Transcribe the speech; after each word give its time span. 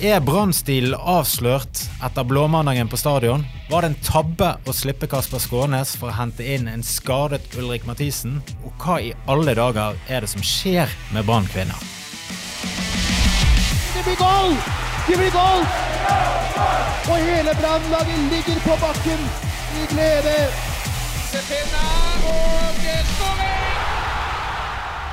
Er 0.00 0.16
Brann-stilen 0.24 0.94
avslørt 0.96 1.82
etter 2.00 2.24
blåmandagen 2.24 2.88
på 2.88 2.96
stadion? 2.96 3.42
Var 3.68 3.84
det 3.84 3.88
en 3.90 3.96
tabbe 4.00 4.46
å 4.64 4.72
slippe 4.72 5.04
Kasper 5.12 5.42
Skånes 5.44 5.90
for 6.00 6.08
å 6.08 6.14
hente 6.16 6.40
inn 6.40 6.70
en 6.72 6.80
skadet 6.80 7.42
Ulrik 7.60 7.84
Mathisen? 7.84 8.38
Og 8.64 8.72
hva 8.80 8.94
i 9.04 9.10
alle 9.28 9.52
dager 9.58 9.98
er 10.08 10.24
det 10.24 10.30
som 10.32 10.40
skjer 10.40 10.88
med 11.12 11.28
Brann-kvinner? 11.28 11.76
Det 13.92 14.04
blir 14.06 14.16
goal! 14.16 14.56
Det 15.04 15.18
blir 15.20 15.34
goal! 15.34 15.66
Og 17.10 17.26
hele 17.26 17.52
brannlaget 17.60 18.22
ligger 18.32 18.62
på 18.64 18.78
bakken 18.80 19.26
i 19.82 19.90
glede. 19.92 20.38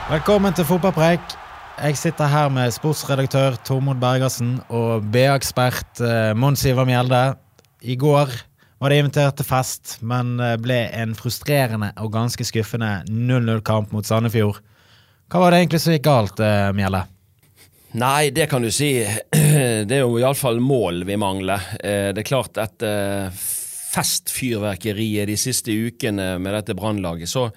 Velkommen 0.07 0.55
til 0.55 0.69
fotballpreik. 0.71 1.35
Jeg 1.77 1.93
sitter 1.93 2.25
her 2.25 2.47
med 2.49 2.71
sportsredaktør 2.73 3.53
Tormod 3.61 3.99
Bergersen 4.01 4.55
og 4.73 5.03
BA-ekspert 5.13 5.99
eh, 6.01 6.31
Mons 6.33 6.63
Ivar 6.65 6.87
Mjelde. 6.89 7.19
I 7.85 7.93
går 8.01 8.33
var 8.81 8.89
det 8.89 8.97
invitert 8.97 9.37
til 9.37 9.45
fest, 9.45 9.99
men 10.01 10.39
eh, 10.41 10.55
ble 10.57 10.79
en 10.97 11.13
frustrerende 11.13 11.91
og 12.01 12.09
ganske 12.15 12.47
skuffende 12.49 13.05
0-0-kamp 13.05 13.93
mot 13.93 14.09
Sandefjord. 14.09 14.57
Hva 15.29 15.43
var 15.43 15.53
det 15.53 15.61
egentlig 15.61 15.83
som 15.83 15.93
gikk 15.93 16.07
galt, 16.09 16.41
eh, 16.41 16.73
Mjelde? 16.73 17.03
Nei, 18.01 18.33
det 18.33 18.49
kan 18.49 18.65
du 18.65 18.73
si. 18.73 18.91
Det 19.87 19.99
er 19.99 20.01
jo 20.01 20.17
iallfall 20.17 20.57
mål 20.57 21.05
vi 21.05 21.21
mangler. 21.21 21.61
Det 21.77 22.23
er 22.23 22.25
klart 22.25 22.57
at 22.57 22.81
festfyrverkeriet 23.93 25.29
de 25.29 25.37
siste 25.37 25.71
ukene 25.71 26.39
med 26.41 26.57
dette 26.57 26.75
brannlaget, 26.77 27.29
så, 27.29 27.51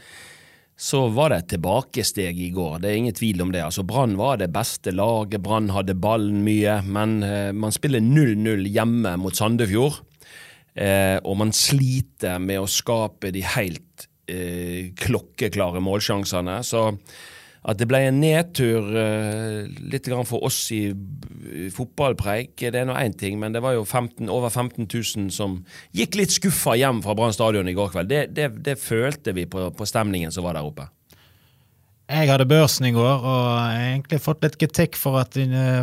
så 0.80 1.02
var 1.12 1.28
det 1.28 1.38
et 1.42 1.50
tilbakesteg 1.52 2.38
i 2.40 2.48
går. 2.56 2.78
Det 2.80 2.88
er 2.88 2.98
ingen 3.02 3.16
tvil 3.16 3.42
om 3.44 3.50
det. 3.52 3.60
Altså, 3.66 3.84
Brann 3.84 4.14
var 4.16 4.38
det 4.40 4.48
beste 4.54 4.94
laget, 4.94 5.42
Brann 5.44 5.68
hadde 5.74 5.98
ballen 6.00 6.40
mye, 6.46 6.78
men 6.88 7.18
eh, 7.26 7.50
man 7.52 7.74
spiller 7.74 8.00
0-0 8.00 8.64
hjemme 8.64 9.12
mot 9.20 9.36
Sandefjord. 9.36 9.98
Eh, 10.72 11.18
og 11.20 11.36
man 11.42 11.52
sliter 11.52 12.40
med 12.40 12.62
å 12.62 12.70
skape 12.70 13.28
de 13.34 13.44
helt 13.44 14.06
eh, 14.30 14.94
klokkeklare 14.96 15.82
målsjansene. 15.84 16.62
Så 16.64 16.86
at 17.60 17.76
det 17.76 17.88
ble 17.90 17.98
en 18.08 18.20
nedtur 18.22 18.86
eh, 18.96 19.66
litt 19.92 20.06
grann 20.08 20.28
for 20.28 20.46
oss 20.48 20.62
i, 20.72 20.94
fotballpreik, 21.74 22.54
det 22.56 22.78
er 22.80 22.86
nå 22.88 22.94
én 22.96 23.12
ting, 23.16 23.36
men 23.40 23.52
det 23.52 23.60
var 23.64 23.74
jo 23.76 23.84
15, 23.84 24.30
over 24.32 24.48
15 24.48 24.86
000 24.86 25.28
som 25.34 25.58
gikk 25.96 26.16
litt 26.16 26.32
skuffa 26.32 26.76
hjem 26.80 27.02
fra 27.04 27.16
Brann 27.18 27.36
stadion 27.36 27.68
i 27.68 27.76
går 27.76 27.92
kveld. 27.92 28.08
Det, 28.08 28.22
det, 28.36 28.48
det 28.64 28.78
følte 28.80 29.36
vi 29.36 29.44
på, 29.50 29.68
på 29.76 29.88
stemningen 29.88 30.32
som 30.32 30.46
var 30.46 30.56
der 30.56 30.68
oppe. 30.68 30.88
Jeg 32.10 32.26
hadde 32.26 32.48
børsen 32.50 32.88
i 32.88 32.90
går, 32.90 33.22
og 33.22 33.42
jeg 33.70 33.76
har 33.76 33.88
egentlig 33.92 34.18
fått 34.24 34.42
litt 34.42 34.56
kritikk 34.58 34.96
for 34.98 35.20
at 35.20 35.36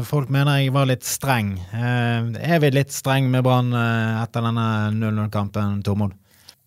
folk 0.10 0.32
mener 0.34 0.60
jeg 0.60 0.74
var 0.76 0.90
litt 0.90 1.06
streng. 1.08 1.54
Eh, 1.72 2.34
Er 2.42 2.60
vi 2.60 2.74
litt 2.74 2.92
streng 2.92 3.30
med 3.32 3.46
Brann 3.48 3.70
eh, 3.72 4.24
etter 4.26 4.44
denne 4.44 4.66
0-0-kampen, 4.98 5.80
Tormod? 5.88 6.18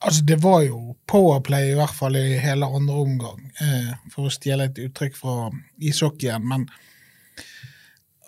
Altså, 0.01 0.23
det 0.25 0.39
var 0.41 0.63
jo 0.65 0.95
powerplay, 1.11 1.73
i 1.73 1.77
hvert 1.77 1.97
fall 1.97 2.17
i 2.17 2.39
hele 2.41 2.67
andre 2.67 3.01
omgang, 3.03 3.41
eh, 3.61 3.91
for 4.13 4.29
å 4.29 4.33
stjele 4.33 4.71
et 4.71 4.79
uttrykk 4.81 5.19
fra 5.19 5.51
ishockeyen. 5.77 6.47
Men 6.49 6.65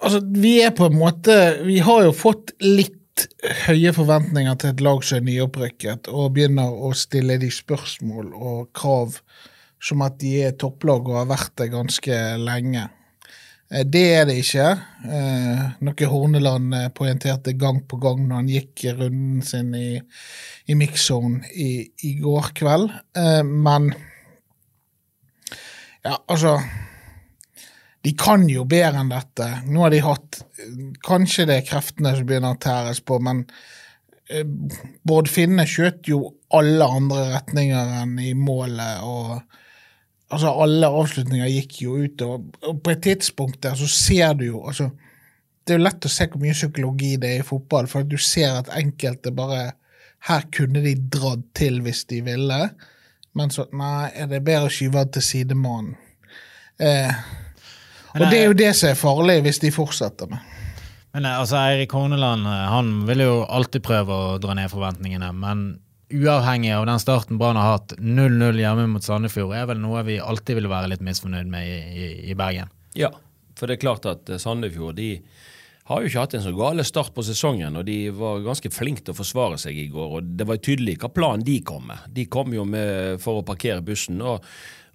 altså, 0.02 0.20
vi 0.20 0.58
er 0.60 0.74
på 0.76 0.90
en 0.90 0.98
måte 0.98 1.38
Vi 1.64 1.78
har 1.78 2.04
jo 2.04 2.12
fått 2.12 2.52
litt 2.60 3.26
høye 3.66 3.92
forventninger 3.92 4.56
til 4.60 4.72
et 4.72 4.84
lag 4.84 5.04
som 5.04 5.20
er 5.20 5.26
nyopprykket, 5.28 6.08
og 6.12 6.34
begynner 6.36 6.72
å 6.72 6.92
stille 6.96 7.38
de 7.40 7.50
spørsmål 7.52 8.32
og 8.32 8.72
krav 8.76 9.20
som 9.82 10.02
at 10.06 10.18
de 10.20 10.36
er 10.46 10.58
topplag 10.60 11.08
og 11.08 11.22
har 11.22 11.30
vært 11.32 11.56
det 11.58 11.72
ganske 11.72 12.18
lenge. 12.40 12.86
Eh, 13.72 13.84
Det 13.86 14.04
er 14.14 14.26
det 14.28 14.36
ikke, 14.42 14.68
eh, 15.08 15.64
noe 15.80 16.08
Horneland 16.12 16.74
eh, 16.76 16.88
poengterte 16.94 17.56
gang 17.58 17.82
på 17.88 17.98
gang 18.00 18.26
når 18.26 18.42
han 18.42 18.52
gikk 18.52 18.84
runden 18.98 19.42
sin 19.42 19.74
i, 19.74 20.00
i 20.68 20.76
mix-zone 20.76 21.48
i, 21.54 21.88
i 22.04 22.14
går 22.20 22.52
kveld. 22.58 22.90
Men 23.46 23.92
ja, 26.02 26.16
altså 26.26 26.58
De 28.02 28.10
kan 28.18 28.48
jo 28.50 28.64
bedre 28.66 28.98
enn 28.98 29.12
dette. 29.12 29.46
Nå 29.70 29.84
har 29.84 29.92
de 29.94 30.00
hatt 30.02 30.40
Kanskje 31.06 31.44
det 31.46 31.60
er 31.60 31.68
kreftene 31.68 32.16
som 32.16 32.26
begynner 32.26 32.56
å 32.56 32.58
tæres 32.58 32.98
på, 33.06 33.20
men 33.22 33.44
Bård 35.06 35.28
Finne 35.30 35.68
skjøt 35.68 36.08
jo 36.10 36.24
alle 36.50 36.86
andre 36.86 37.28
retninger 37.36 37.92
enn 38.00 38.16
i 38.18 38.32
målet. 38.34 39.04
og 39.06 39.61
altså 40.32 40.52
Alle 40.64 40.88
avslutninger 40.88 41.50
gikk 41.52 41.78
jo 41.84 41.96
ut, 42.04 42.24
og, 42.26 42.78
på 42.82 42.94
et 42.94 43.02
tidspunkt 43.04 43.62
der 43.64 43.76
så 43.78 43.88
ser 43.90 44.36
du 44.38 44.46
jo 44.48 44.62
altså, 44.68 44.90
Det 45.62 45.74
er 45.74 45.80
jo 45.80 45.86
lett 45.86 46.08
å 46.08 46.12
se 46.12 46.28
hvor 46.30 46.42
mye 46.42 46.56
psykologi 46.56 47.14
det 47.20 47.34
er 47.34 47.44
i 47.44 47.46
fotball, 47.46 47.90
for 47.90 48.08
du 48.08 48.16
ser 48.18 48.62
at 48.62 48.72
enkelte 48.78 49.34
bare 49.36 49.72
Her 50.28 50.48
kunne 50.54 50.84
de 50.84 50.96
dratt 50.96 51.44
til 51.58 51.80
hvis 51.82 52.04
de 52.10 52.22
ville, 52.26 52.62
men 53.34 53.50
så 53.50 53.66
Nei, 53.74 54.10
er 54.14 54.30
det 54.30 54.44
bedre 54.46 54.70
å 54.70 54.72
skyve 54.72 55.04
til 55.14 55.24
sidemannen? 55.26 55.96
Eh, 56.82 57.14
og 58.12 58.26
det 58.28 58.38
er 58.38 58.48
jo 58.50 58.56
det 58.56 58.72
som 58.76 58.90
er 58.90 58.98
farlig, 58.98 59.38
hvis 59.46 59.60
de 59.62 59.70
fortsetter 59.72 60.28
med. 60.30 60.52
Men 61.12 61.28
altså, 61.28 61.58
Eirik 61.60 61.92
Horneland 61.92 62.46
eh, 62.48 62.64
han 62.72 62.92
vil 63.08 63.24
jo 63.24 63.32
alltid 63.44 63.84
prøve 63.84 64.16
å 64.16 64.38
dra 64.42 64.56
ned 64.56 64.70
forventningene, 64.72 65.32
men 65.36 65.64
uavhengig 66.12 66.72
av 66.76 66.86
den 66.88 67.00
starten 67.02 67.40
Brann 67.40 67.58
har 67.58 67.76
hatt, 67.76 67.96
0-0 67.98 68.60
hjemme 68.60 68.86
mot 68.92 69.04
Sandefjord, 69.04 69.54
er 69.56 69.68
vel 69.70 69.80
noe 69.82 70.04
vi 70.06 70.20
alltid 70.20 70.60
vil 70.60 70.70
være 70.72 70.92
litt 70.92 71.04
misfornøyd 71.04 71.50
med 71.50 71.68
i, 71.68 71.78
i, 71.92 72.12
i 72.32 72.38
Bergen. 72.38 72.70
Ja, 72.98 73.12
for 73.58 73.68
det 73.68 73.78
er 73.78 73.84
klart 73.86 74.08
at 74.10 74.30
eh, 74.30 74.40
Sandefjord 74.42 74.96
de 74.98 75.14
har 75.88 76.00
jo 76.00 76.08
ikke 76.08 76.22
hatt 76.22 76.36
en 76.38 76.44
så 76.44 76.52
gale 76.54 76.84
start 76.86 77.10
på 77.14 77.24
sesongen, 77.26 77.74
og 77.78 77.86
de 77.88 77.96
var 78.14 78.44
ganske 78.44 78.70
flinke 78.70 79.02
til 79.02 79.14
å 79.14 79.18
forsvare 79.18 79.58
seg 79.58 79.78
i 79.78 79.88
går. 79.90 80.18
og 80.18 80.30
Det 80.38 80.46
var 80.48 80.60
tydelig 80.62 80.98
hva 81.02 81.10
planen 81.12 81.42
de 81.46 81.58
kom 81.66 81.88
med. 81.90 82.04
De 82.14 82.28
kom 82.30 82.54
jo 82.54 82.64
med 82.68 83.18
for 83.22 83.40
å 83.40 83.46
parkere 83.46 83.82
bussen. 83.84 84.22
og 84.22 84.46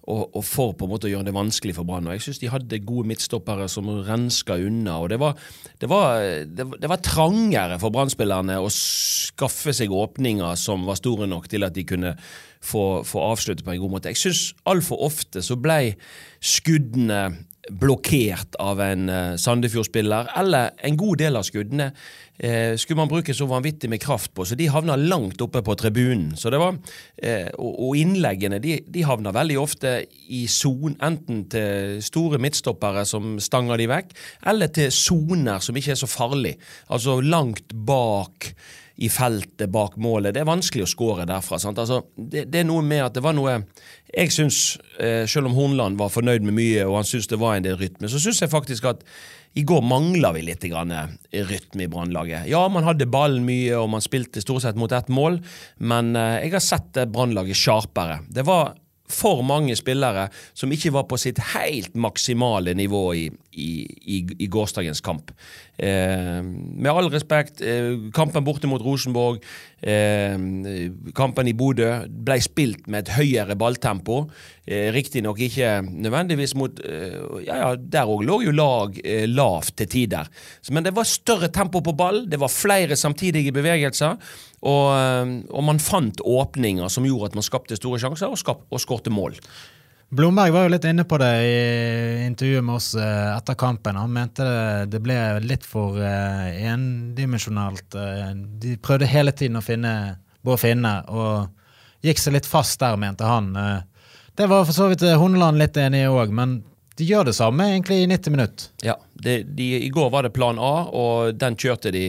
og, 0.08 0.22
og 0.38 0.44
for 0.46 0.74
på 0.76 0.86
en 0.86 0.92
måte 0.94 1.08
å 1.08 1.12
gjøre 1.12 1.28
det 1.28 1.36
vanskelig 1.36 1.74
for 1.76 1.88
Brann. 1.88 2.08
Jeg 2.14 2.24
syns 2.24 2.40
de 2.40 2.50
hadde 2.52 2.80
gode 2.86 3.10
midtstoppere 3.10 3.68
som 3.70 3.90
renska 4.06 4.56
unna. 4.64 4.98
og 5.02 5.10
Det 5.12 5.18
var, 5.20 5.36
det 5.80 5.90
var, 5.90 6.22
det 6.48 6.68
det 6.80 6.90
var 6.90 7.02
trangere 7.04 7.78
for 7.82 7.92
Brann-spillerne 7.94 8.58
å 8.62 8.70
skaffe 8.72 9.74
seg 9.76 9.92
åpninger 9.92 10.56
som 10.60 10.86
var 10.88 11.00
store 11.00 11.28
nok 11.28 11.50
til 11.52 11.66
at 11.66 11.76
de 11.76 11.84
kunne 11.88 12.14
få, 12.64 13.04
få 13.04 13.26
avslutte 13.28 13.66
på 13.66 13.74
en 13.74 13.82
god 13.84 13.96
måte. 13.98 14.14
Jeg 14.14 14.22
syns 14.22 14.42
altfor 14.68 15.04
ofte 15.10 15.44
så 15.44 15.58
ble 15.60 15.98
skuddene 16.40 17.22
blokkert 17.70 18.56
av 18.62 18.80
en 18.80 19.08
uh, 19.08 19.36
Sandefjord-spiller, 19.40 20.32
eller 20.40 20.72
en 20.86 20.96
god 20.98 21.20
del 21.20 21.38
av 21.38 21.46
skuddene 21.46 21.92
eh, 22.38 22.76
skulle 22.78 23.00
man 23.00 23.10
bruke 23.10 23.34
så 23.34 23.46
vanvittig 23.50 23.90
med 23.90 24.00
kraft 24.02 24.32
på, 24.34 24.46
så 24.46 24.56
de 24.58 24.68
havna 24.70 24.96
langt 24.96 25.40
oppe 25.44 25.62
på 25.64 25.76
tribunen. 25.78 26.32
Så 26.38 26.50
det 26.54 26.60
var, 26.62 26.78
eh, 27.22 27.50
og, 27.58 27.78
og 27.88 27.98
innleggene 27.98 28.60
de, 28.62 28.78
de 28.86 29.04
havna 29.06 29.32
veldig 29.34 29.58
ofte 29.60 29.94
i 30.34 30.44
son, 30.50 30.96
enten 31.04 31.44
til 31.52 32.02
store 32.04 32.40
midtstoppere 32.42 33.04
som 33.08 33.36
stanger 33.42 33.80
de 33.80 33.88
vekk, 33.90 34.14
eller 34.52 34.72
til 34.74 34.92
soner 34.94 35.64
som 35.64 35.76
ikke 35.78 35.94
er 35.96 36.02
så 36.02 36.10
farlig, 36.10 36.56
altså 36.88 37.18
langt 37.24 37.74
bak 37.74 38.52
i 38.98 39.08
feltet 39.12 39.70
bak 39.70 39.96
målet. 39.96 40.34
Det 40.34 40.42
er 40.42 40.48
vanskelig 40.48 40.86
å 40.86 40.90
skåre 40.90 41.26
derfra. 41.28 41.60
Altså, 41.70 42.00
det, 42.16 42.48
det 42.50 42.62
er 42.62 42.66
noe 42.66 42.82
med 42.82 43.04
at 43.04 43.14
det 43.14 43.22
var 43.22 43.36
noe 43.36 43.60
Jeg 44.08 44.32
syns, 44.34 44.78
eh, 44.98 45.26
selv 45.28 45.50
om 45.50 45.54
Hornland 45.54 45.98
var 46.00 46.10
fornøyd 46.10 46.46
med 46.46 46.56
mye, 46.56 46.86
og 46.86 46.96
han 46.98 47.06
syns 47.06 47.28
det 47.30 47.38
var 47.38 47.58
en 47.58 47.66
del 47.66 47.78
rytme, 47.78 48.08
så 48.10 48.18
syns 48.22 48.40
jeg 48.42 48.50
faktisk 48.50 48.88
at 48.90 49.04
i 49.58 49.64
går 49.66 49.82
mangla 49.84 50.32
vi 50.36 50.42
litt 50.46 50.64
grann 50.70 50.92
rytme 51.32 51.86
i 51.86 51.90
Brannlaget. 51.90 52.48
Ja, 52.50 52.66
man 52.72 52.86
hadde 52.86 53.08
ballen 53.10 53.46
mye, 53.46 53.76
og 53.78 53.88
man 53.94 54.04
spilte 54.04 54.42
stort 54.44 54.64
sett 54.64 54.78
mot 54.78 54.92
ett 54.92 55.08
mål, 55.12 55.40
men 55.78 56.14
eh, 56.16 56.42
jeg 56.46 56.56
har 56.56 56.64
sett 56.64 57.00
Brannlaget 57.12 57.58
sharpere. 57.58 58.22
Det 58.32 58.46
var 58.48 58.74
for 59.08 59.42
mange 59.46 59.76
spillere 59.76 60.28
som 60.56 60.72
ikke 60.72 60.92
var 60.92 61.06
på 61.08 61.18
sitt 61.20 61.40
helt 61.54 61.94
maksimale 61.96 62.74
nivå 62.76 63.02
i, 63.16 63.24
i, 63.52 63.70
i, 64.16 64.18
i 64.44 64.48
gårsdagens 64.52 65.00
kamp. 65.04 65.32
Eh, 65.78 66.42
med 66.42 66.90
all 66.90 67.06
respekt, 67.12 67.60
eh, 67.62 67.94
kampen 68.14 68.42
borte 68.44 68.66
mot 68.66 68.82
Rosenborg, 68.82 69.38
eh, 69.80 70.34
kampen 71.14 71.46
i 71.46 71.54
Bodø 71.54 72.08
ble 72.08 72.40
spilt 72.42 72.88
med 72.88 73.06
et 73.06 73.14
høyere 73.14 73.54
balltempo. 73.54 74.24
Eh, 74.66 74.90
Riktignok 74.92 75.38
ikke 75.38 75.78
nødvendigvis 75.86 76.56
mot 76.58 76.80
eh, 76.84 77.14
Ja, 77.46 77.54
ja, 77.62 77.76
der 77.76 78.10
òg 78.10 78.26
lå 78.26 78.42
jo 78.42 78.50
lag 78.50 78.98
eh, 79.04 79.26
lavt 79.30 79.76
til 79.76 79.86
tider. 79.86 80.26
Men 80.70 80.82
det 80.82 80.96
var 80.96 81.04
større 81.04 81.48
tempo 81.48 81.80
på 81.80 81.94
ball, 81.96 82.26
det 82.26 82.40
var 82.40 82.50
flere 82.50 82.96
samtidige 82.98 83.54
bevegelser. 83.54 84.18
Og, 84.66 84.86
eh, 84.98 85.34
og 85.54 85.64
man 85.64 85.78
fant 85.78 86.20
åpninger 86.26 86.90
som 86.90 87.06
gjorde 87.06 87.30
at 87.30 87.38
man 87.38 87.46
skapte 87.46 87.78
store 87.78 88.02
sjanser, 88.02 88.26
og, 88.26 88.38
skap, 88.38 88.66
og 88.68 88.82
skårte 88.82 89.14
mål. 89.14 89.38
Blomberg 90.08 90.52
var 90.54 90.64
jo 90.64 90.72
litt 90.72 90.86
inne 90.88 91.04
på 91.04 91.18
det 91.20 91.32
i 91.44 91.56
intervjuet 92.24 92.64
med 92.64 92.78
oss 92.78 92.94
eh, 92.96 93.36
etter 93.36 93.58
kampen. 93.60 93.98
Han 94.00 94.12
mente 94.12 94.46
det, 94.88 95.02
ble 95.04 95.16
litt 95.44 95.66
for 95.68 96.00
eh, 96.00 96.62
endimensjonalt. 96.70 97.92
Eh, 97.92 98.30
De 98.62 98.78
prøvde 98.80 99.10
hele 99.10 99.34
tiden 99.36 99.60
å 99.60 99.64
finne 99.64 99.92
Bård 100.40 100.62
Finne, 100.62 100.94
og 101.12 102.06
gikk 102.06 102.22
seg 102.22 102.38
litt 102.38 102.48
fast 102.48 102.80
der, 102.80 102.96
mente 102.96 103.28
han. 103.28 103.50
Det 104.38 104.46
var 104.48 104.64
for 104.64 104.72
så 104.72 104.86
vidt 104.88 105.02
Hundeland 105.02 105.58
litt 105.60 105.76
enig 105.76 106.04
i 106.06 106.08
òg, 106.08 106.32
men 106.32 106.60
de 106.98 107.06
gjør 107.06 107.28
det 107.28 107.34
samme 107.36 107.66
egentlig 107.72 108.00
i 108.04 108.08
90 108.08 108.34
minutter. 108.34 108.70
Ja, 108.86 108.94
det, 109.12 109.42
de, 109.58 109.66
I 109.82 109.90
går 109.92 110.08
var 110.14 110.24
det 110.24 110.32
plan 110.34 110.58
A, 110.62 110.86
og 110.88 111.34
den 111.36 111.58
kjørte 111.58 111.92
de 111.94 112.06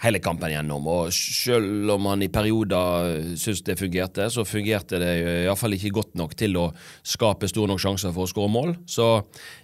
hele 0.00 0.20
kampen 0.24 0.52
gjennom. 0.52 0.86
Og 0.88 1.14
selv 1.14 1.94
om 1.96 2.08
han 2.10 2.24
i 2.24 2.30
perioder 2.32 3.34
syntes 3.34 3.64
det 3.66 3.78
fungerte, 3.80 4.30
så 4.32 4.46
fungerte 4.48 5.00
det 5.02 5.14
iallfall 5.44 5.76
ikke 5.76 5.94
godt 6.00 6.14
nok 6.20 6.36
til 6.38 6.56
å 6.60 6.70
skape 7.02 7.50
store 7.50 7.72
nok 7.72 7.82
sjanser 7.82 8.14
for 8.16 8.24
å 8.24 8.30
skåre 8.30 8.52
mål. 8.52 8.72
Så 8.88 9.10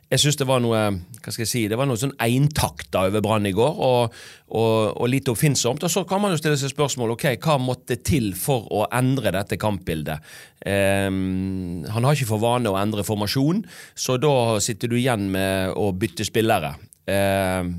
jeg 0.06 0.23
syns 0.23 0.38
det 0.38 0.47
var 0.47 0.61
noe 0.62 0.83
hva 0.93 1.33
skal 1.33 1.43
jeg 1.43 1.50
si, 1.50 1.62
det 1.71 1.79
var 1.81 1.88
noe 1.88 1.99
sånn 1.99 2.15
eintakta 2.23 3.06
over 3.09 3.25
Brann 3.25 3.49
i 3.49 3.55
går, 3.56 3.81
og, 3.88 4.15
og, 4.53 4.77
og 4.93 5.11
lite 5.11 5.33
oppfinnsomt. 5.33 5.83
Og 5.83 5.93
så 5.93 6.05
kan 6.09 6.23
man 6.23 6.35
jo 6.35 6.41
stille 6.41 6.61
seg 6.61 6.71
spørsmål 6.75 7.17
ok, 7.17 7.27
hva 7.43 7.56
måtte 7.62 7.99
til 8.06 8.31
for 8.38 8.69
å 8.71 8.85
endre 8.94 9.35
dette 9.35 9.59
kampbildet. 9.61 10.23
Um, 10.62 11.83
han 11.91 12.06
har 12.06 12.15
ikke 12.15 12.31
for 12.31 12.44
vane 12.44 12.71
å 12.71 12.79
endre 12.79 13.06
formasjon, 13.06 13.65
så 13.99 14.21
da 14.23 14.61
sitter 14.62 14.93
du 14.93 15.00
igjen 15.00 15.31
med 15.33 15.75
å 15.75 15.91
bytte 15.97 16.29
spillere. 16.29 16.77
Um, 17.06 17.75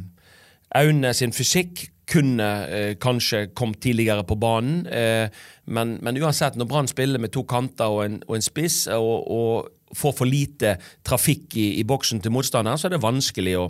Aune 0.76 1.14
sin 1.16 1.32
fysikk 1.36 1.88
kunne 2.08 2.48
eh, 2.72 2.96
kanskje 3.00 3.50
kommet 3.56 3.82
tidligere 3.84 4.24
på 4.28 4.36
banen, 4.40 4.86
eh, 4.88 5.28
men, 5.66 5.98
men, 6.02 6.20
uansett, 6.24 6.56
når 6.56 6.70
Brann 6.70 6.88
spiller 6.88 7.20
med 7.20 7.34
to 7.36 7.44
kanter 7.44 7.92
og 7.92 8.06
en, 8.06 8.22
og 8.28 8.38
en 8.38 8.46
spiss, 8.46 8.86
og, 8.96 9.32
og, 9.32 9.74
får 9.96 10.12
for 10.18 10.28
lite 10.28 10.74
trafikk 11.08 11.56
i, 11.56 11.78
i 11.80 11.84
boksen 11.88 12.20
til 12.20 12.34
motstanderen, 12.36 12.76
så 12.76 12.90
er 12.90 12.98
det 12.98 13.06
vanskelig 13.06 13.54
å, 13.56 13.70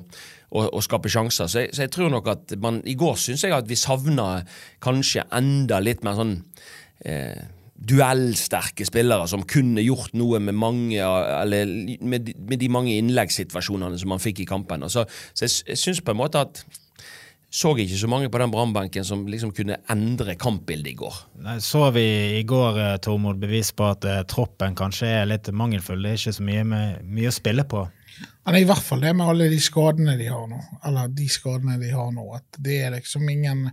å, 0.49 0.63
å 0.73 0.81
skape 0.81 1.11
sjanser. 1.13 1.45
Så 1.45 1.61
jeg, 1.61 1.75
så 1.77 1.83
jeg, 1.83 1.91
tror 1.93 2.09
nok 2.09 2.31
at 2.33 2.55
man 2.57 2.79
I 2.89 2.95
går 2.97 3.19
syns 3.21 3.43
jeg 3.45 3.53
at 3.53 3.69
vi 3.69 3.77
savna 3.77 4.25
kanskje 4.81 5.27
enda 5.37 5.77
litt 5.77 6.01
mer 6.01 6.17
sånn 6.17 6.33
eh, 7.05 7.37
duellsterke 7.77 8.87
spillere 8.89 9.29
som 9.29 9.45
kunne 9.45 9.85
gjort 9.85 10.17
noe 10.17 10.41
med 10.41 10.57
mange 10.57 11.05
med, 11.45 12.33
med 12.33 12.59
de 12.65 12.71
mange 12.73 12.97
innleggssituasjonene 12.97 14.01
som 14.01 14.09
man 14.09 14.23
fikk 14.23 14.41
i 14.41 14.49
kampen. 14.49 14.89
Så, 14.89 15.05
så 15.37 15.45
jeg, 15.45 15.53
jeg 15.69 15.83
syns 15.83 16.01
på 16.01 16.17
en 16.17 16.21
måte 16.25 16.41
at 16.47 16.65
så 17.49 17.71
ikke 17.79 17.97
så 17.97 18.09
mange 18.11 18.29
på 18.29 18.39
den 18.41 18.51
brannbenken 18.51 19.05
som 19.07 19.21
liksom 19.29 19.53
kunne 19.55 19.77
endre 19.91 20.35
kampbildet 20.39 20.91
i 20.91 20.97
går. 20.99 21.19
Nei, 21.45 21.57
så 21.63 21.85
vi 21.95 22.03
i 22.41 22.43
går 22.47 22.79
eh, 22.83 22.97
Tormod, 23.03 23.39
bevis 23.39 23.71
på 23.71 23.87
at 23.87 24.07
eh, 24.07 24.25
troppen 24.27 24.75
kanskje 24.75 25.13
er 25.21 25.29
litt 25.29 25.47
mangelfull. 25.55 26.01
Det 26.03 26.11
er 26.11 26.19
ikke 26.19 26.35
så 26.35 26.47
mye, 26.47 26.65
med, 26.67 27.05
mye 27.07 27.31
å 27.31 27.37
spille 27.37 27.63
på. 27.69 27.85
Ja, 28.17 28.51
det 28.51 28.57
er 28.57 28.65
I 28.65 28.67
hvert 28.67 28.83
fall 28.83 29.05
det 29.05 29.13
med 29.15 29.31
alle 29.31 29.47
de 29.51 29.61
skadene 29.63 30.17
de 30.19 30.27
har 30.31 30.43
nå. 30.51 30.59
Eller 30.89 31.15
de 31.15 31.29
skadene 31.31 31.77
de 31.79 31.93
har 31.93 32.11
nå. 32.15 32.27
At 32.35 32.59
det 32.67 32.81
er 32.83 32.93
liksom 32.97 33.27
ingen 33.31 33.67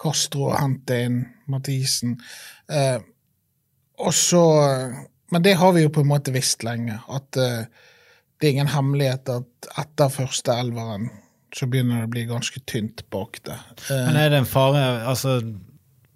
Castro 0.00 0.50
å 0.50 0.58
hente 0.58 0.98
inn, 1.06 1.22
Mathisen. 1.50 2.18
Eh, 2.70 2.98
og 4.00 4.14
så 4.16 4.44
Men 5.30 5.42
det 5.44 5.52
har 5.60 5.70
vi 5.76 5.84
jo 5.84 5.90
på 5.94 6.02
en 6.02 6.10
måte 6.10 6.32
visst 6.34 6.64
lenge. 6.66 6.96
At 7.06 7.36
eh, 7.38 7.68
det 8.40 8.48
er 8.48 8.54
ingen 8.56 8.72
hemmelighet 8.72 9.30
at 9.30 9.68
etter 9.78 10.10
første 10.10 10.56
elveren 10.58 11.10
så 11.56 11.66
begynner 11.66 12.02
det 12.02 12.08
å 12.08 12.12
bli 12.14 12.24
ganske 12.28 12.62
tynt 12.70 13.02
bak 13.10 13.40
det. 13.46 13.58
Eh, 13.90 14.06
Men 14.06 14.18
er 14.20 14.32
det 14.32 14.40
en 14.42 14.48
fare 14.48 14.82
altså, 15.08 15.40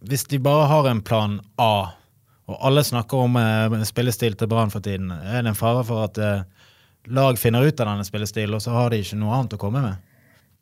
Hvis 0.05 0.27
de 0.31 0.39
bare 0.43 0.69
har 0.71 0.89
en 0.91 1.03
plan 1.03 1.39
A, 1.59 1.95
og 2.45 2.59
alle 2.61 2.85
snakker 2.85 3.25
om 3.25 3.39
eh, 3.41 3.85
spillestil 3.89 4.37
til 4.37 4.51
Brann 4.51 4.73
for 4.73 4.85
tiden, 4.85 5.11
er 5.11 5.43
det 5.43 5.55
en 5.55 5.59
fare 5.59 5.85
for 5.87 6.05
at 6.05 6.21
eh, 6.21 6.45
lag 7.07 7.39
finner 7.41 7.65
ut 7.65 7.81
av 7.81 7.89
denne 7.89 8.05
spillestilen, 8.05 8.55
og 8.55 8.63
så 8.63 8.77
har 8.77 8.93
de 8.93 9.01
ikke 9.01 9.19
noe 9.21 9.39
annet 9.39 9.57
å 9.57 9.61
komme 9.61 9.83
med? 9.85 10.13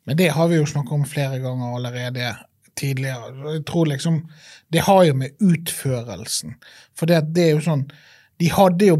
Men 0.07 0.19
det 0.19 0.31
har 0.35 0.49
vi 0.51 0.59
jo 0.59 0.67
snakket 0.67 0.95
om 0.95 1.05
flere 1.07 1.39
ganger 1.43 1.77
allerede 1.77 2.33
tidligere. 2.79 3.29
Jeg 3.53 3.65
tror 3.69 3.85
liksom 3.91 4.23
Det 4.73 4.81
har 4.83 5.03
jo 5.05 5.13
med 5.13 5.35
utførelsen 5.39 6.55
For 6.97 7.05
det, 7.05 7.19
det 7.35 7.43
er 7.45 7.51
jo 7.53 7.61
sånn 7.67 7.85
de 8.41 8.49
hadde 8.49 8.87
jo 8.89 8.97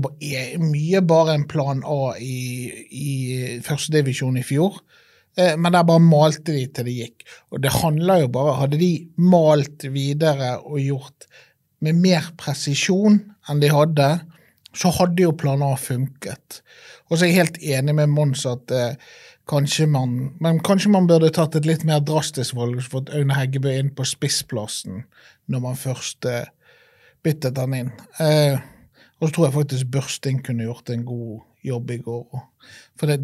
mye 0.62 1.02
bare 1.04 1.34
en 1.34 1.48
plan 1.50 1.82
A 1.90 2.14
i, 2.22 2.70
i 2.94 3.14
førstedivisjon 3.66 4.38
i 4.40 4.44
fjor. 4.46 4.78
Eh, 5.38 5.56
men 5.58 5.74
der 5.74 5.86
bare 5.88 6.04
malte 6.04 6.54
de 6.54 6.66
til 6.70 6.88
det 6.88 6.96
gikk. 6.98 7.26
Og 7.54 7.64
det 7.64 7.74
handler 7.80 8.24
jo 8.24 8.32
bare 8.36 8.58
Hadde 8.60 8.80
de 8.82 8.94
malt 9.18 9.86
videre 9.94 10.58
og 10.62 10.80
gjort 10.82 11.28
med 11.84 12.00
mer 12.00 12.30
presisjon 12.40 13.20
enn 13.50 13.60
de 13.60 13.70
hadde, 13.74 14.10
så 14.74 14.90
hadde 14.96 15.26
jo 15.26 15.36
plan 15.38 15.62
A 15.66 15.74
funket. 15.78 16.62
Og 17.10 17.18
så 17.18 17.26
er 17.26 17.32
jeg 17.32 17.40
helt 17.42 17.62
enig 17.76 17.96
med 17.98 18.14
Mons 18.14 18.46
at 18.50 18.72
eh, 18.74 18.96
kanskje 19.50 19.86
man 19.92 20.34
Men 20.40 20.62
kanskje 20.64 20.90
man 20.94 21.08
burde 21.08 21.30
tatt 21.36 21.56
et 21.60 21.68
litt 21.68 21.84
mer 21.84 22.00
drastisk 22.00 22.56
valg 22.56 22.80
og 22.80 22.92
fått 22.94 23.12
Aune 23.14 23.36
Heggebø 23.38 23.74
inn 23.76 23.92
på 23.96 24.06
spissplassen 24.08 25.04
når 25.52 25.66
man 25.66 25.76
først 25.80 26.26
eh, 26.30 26.48
byttet 27.24 27.60
han 27.60 27.76
inn. 27.76 27.92
Eh, 28.24 28.56
og 29.20 29.28
så 29.28 29.36
tror 29.36 29.48
jeg 29.48 29.58
faktisk 29.58 29.92
Børsting 29.92 30.40
kunne 30.44 30.66
gjort 30.68 30.90
en 30.94 31.06
god 31.08 31.44
jobb 31.64 31.92
i 31.96 32.00
går. 32.04 32.46
For 33.00 33.10
det, 33.10 33.20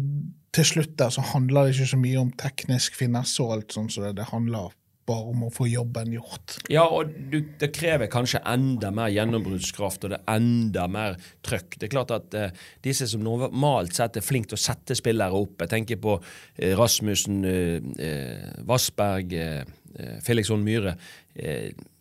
til 0.56 0.66
slutt 0.66 0.96
der 0.98 1.12
så 1.14 1.24
handler 1.32 1.68
det 1.68 1.76
ikke 1.76 1.92
så 1.92 2.00
mye 2.00 2.20
om 2.20 2.34
teknisk 2.40 2.98
finesse 2.98 3.42
og 3.44 3.56
alt 3.56 3.74
sånt, 3.76 3.94
så 3.94 4.08
det, 4.08 4.16
det 4.18 4.30
handler 4.32 4.72
bare 5.10 5.32
om 5.32 5.44
å 5.46 5.50
få 5.52 5.66
jobben 5.70 6.12
gjort. 6.14 6.56
Ja, 6.72 6.84
og 6.86 7.10
du, 7.32 7.38
det 7.60 7.70
krever 7.74 8.10
kanskje 8.12 8.42
enda 8.48 8.92
mer 8.94 9.10
gjennombruddskraft, 9.14 10.06
og 10.06 10.14
det 10.14 10.20
er 10.20 10.38
enda 10.38 10.86
mer 10.92 11.18
trøkk. 11.46 11.78
Det 11.78 11.88
er 11.88 11.94
klart 11.94 12.14
at 12.14 12.36
eh, 12.38 12.56
disse 12.84 13.08
som 13.10 13.24
normalt 13.24 13.96
sett 13.96 14.20
er 14.20 14.26
flinke 14.26 14.52
til 14.52 14.60
å 14.60 14.62
sette 14.62 14.96
spillere 14.98 15.36
opp, 15.36 15.56
jeg 15.64 15.72
tenker 15.72 16.00
på 16.02 16.16
eh, 16.20 16.74
Rasmussen, 16.78 17.42
eh, 17.48 17.78
eh 18.06 18.50
Vassberg, 18.68 19.34
eh, 19.34 19.62
eh, 19.96 20.16
Felix 20.24 20.52
Holm 20.52 20.62
Myhre 20.66 20.96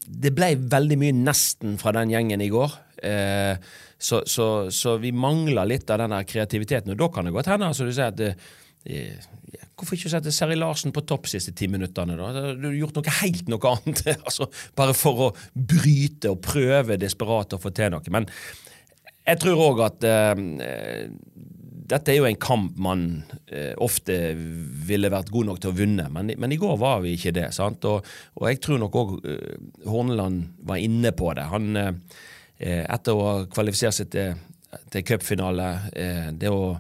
Det 0.09 0.31
ble 0.35 0.53
veldig 0.71 0.97
mye 0.99 1.15
nesten 1.15 1.77
fra 1.81 1.93
den 1.95 2.11
gjengen 2.13 2.41
i 2.41 2.49
går. 2.51 2.77
Eh, 3.05 3.55
så, 3.99 4.23
så, 4.25 4.71
så, 4.71 4.95
vi 4.97 5.11
mangler 5.11 5.67
litt 5.67 5.89
av 5.91 5.99
den 5.99 6.15
kreativiteten. 6.25 6.93
Og 6.93 7.01
da 7.01 7.09
kan 7.11 7.27
det 7.27 7.35
godt 7.35 7.51
hende 7.51 7.67
altså 7.67 7.87
du 7.87 7.91
sier 7.91 8.13
at 8.13 8.21
ja, 8.87 9.65
Hvorfor 9.75 9.97
ikke 9.97 10.11
sette 10.11 10.31
Seri 10.31 10.55
Larsen 10.55 10.93
på 10.95 11.03
topp 11.07 11.27
siste 11.27 11.51
ti 11.55 11.67
minuttene? 11.71 12.15
da? 12.15 12.29
Du 12.55 12.69
har 12.69 12.77
gjort 12.77 12.99
noe 12.99 13.15
helt 13.19 13.51
noe 13.51 13.73
annet. 13.73 14.05
altså, 14.27 14.47
bare 14.77 14.95
for 14.95 15.25
å 15.27 15.29
bryte 15.53 16.31
og 16.31 16.41
prøve 16.45 16.99
desperat 16.99 17.55
å 17.55 17.61
få 17.61 17.73
til 17.75 17.91
noe. 17.91 18.13
Men 18.13 18.27
jeg 19.27 19.41
tror 19.43 19.65
òg 19.65 19.83
at 19.83 20.07
eh, 20.07 20.43
dette 21.91 22.13
er 22.13 22.19
jo 22.21 22.29
en 22.29 22.39
kamp 22.39 22.79
man 22.81 23.05
eh, 23.51 23.75
ofte 23.83 24.15
ville 24.35 25.11
vært 25.11 25.31
god 25.33 25.51
nok 25.51 25.61
til 25.63 25.73
å 25.73 25.77
vinne, 25.77 26.07
men, 26.13 26.31
men, 26.39 26.55
i 26.55 26.59
går 26.61 26.79
var 26.79 27.03
vi 27.03 27.17
ikke 27.17 27.35
det. 27.35 27.49
sant? 27.55 27.85
Og, 27.89 28.07
og 28.39 28.49
jeg 28.49 28.63
tror 28.63 28.79
nok 28.83 28.99
òg 29.03 29.15
eh, 29.27 29.55
Horneland 29.89 30.63
var 30.71 30.83
inne 30.83 31.13
på 31.15 31.33
det. 31.37 31.49
Han 31.51 31.71
eh, 31.79 31.93
Eh, 31.93 32.37
etter 32.59 33.15
å 33.15 33.25
ha 33.25 33.35
kvalifisert 33.47 33.95
seg 33.95 34.09
til, 34.11 34.33
til 34.93 35.05
cupfinale, 35.07 35.69
eh, 35.97 36.27
det 36.35 36.51
å 36.53 36.75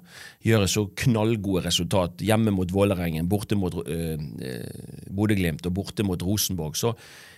gjøre 0.45 0.67
så 0.69 0.85
knallgode 1.03 1.65
resultat 1.65 2.21
hjemme 2.25 2.53
mot 2.53 2.69
Vålerengen, 2.71 3.29
borte 3.29 3.57
mot 3.59 3.73
uh, 3.75 4.19
Bodø-Glimt 5.09 5.65
og 5.67 5.75
borte 5.75 6.05
mot 6.07 6.21
Rosenborg, 6.23 6.77
så 6.79 6.93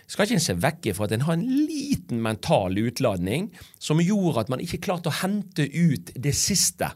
skal 0.06 0.26
ikke 0.26 0.36
en 0.36 0.44
se 0.44 0.58
vekk 0.60 0.90
fra 0.96 1.08
at 1.08 1.14
en 1.16 1.24
har 1.26 1.38
en 1.38 1.46
liten 1.66 2.20
mental 2.22 2.76
utladning 2.78 3.48
som 3.80 4.02
gjorde 4.02 4.44
at 4.44 4.52
man 4.52 4.62
ikke 4.62 4.82
klarte 4.84 5.10
å 5.10 5.18
hente 5.22 5.66
ut 5.66 6.12
det 6.14 6.34
siste. 6.36 6.90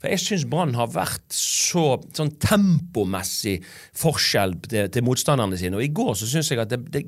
For 0.00 0.10
jeg 0.10 0.22
syns 0.22 0.48
Brann 0.50 0.74
har 0.74 0.88
vært 0.90 1.28
så 1.36 2.00
sånn 2.16 2.32
tempomessig 2.42 3.60
forskjell 3.98 4.56
til, 4.64 4.88
til 4.90 5.04
motstanderne 5.06 5.58
sine. 5.60 5.78
Og 5.78 5.84
i 5.84 5.92
går 5.94 6.16
så 6.18 6.30
syns 6.30 6.50
jeg 6.50 6.62
at 6.62 6.72
det, 6.72 6.80
det, 6.90 7.04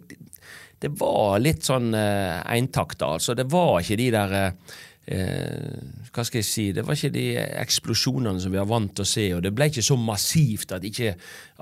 det 0.85 0.93
var 1.01 1.39
litt 1.41 1.65
sånn 1.65 1.95
eh, 1.97 2.41
eintakter. 2.57 3.17
Altså, 3.17 3.37
det 3.39 3.49
var 3.53 3.79
ikke 3.81 3.99
de 4.01 4.11
der 4.13 4.35
eh, 4.39 4.77
eh, 5.17 5.83
Hva 6.15 6.25
skal 6.27 6.43
jeg 6.43 6.49
si 6.49 6.67
Det 6.77 6.85
var 6.87 6.99
ikke 6.99 7.15
de 7.15 7.27
eksplosjonene 7.65 8.43
som 8.43 8.53
vi 8.55 8.61
er 8.61 8.69
vant 8.69 8.93
til 8.95 9.07
å 9.07 9.13
se, 9.15 9.27
og 9.37 9.45
det 9.45 9.55
ble 9.57 9.71
ikke 9.73 9.87
så 9.87 9.99
massivt 10.01 10.77
at 10.77 10.85
ikke, 10.87 11.15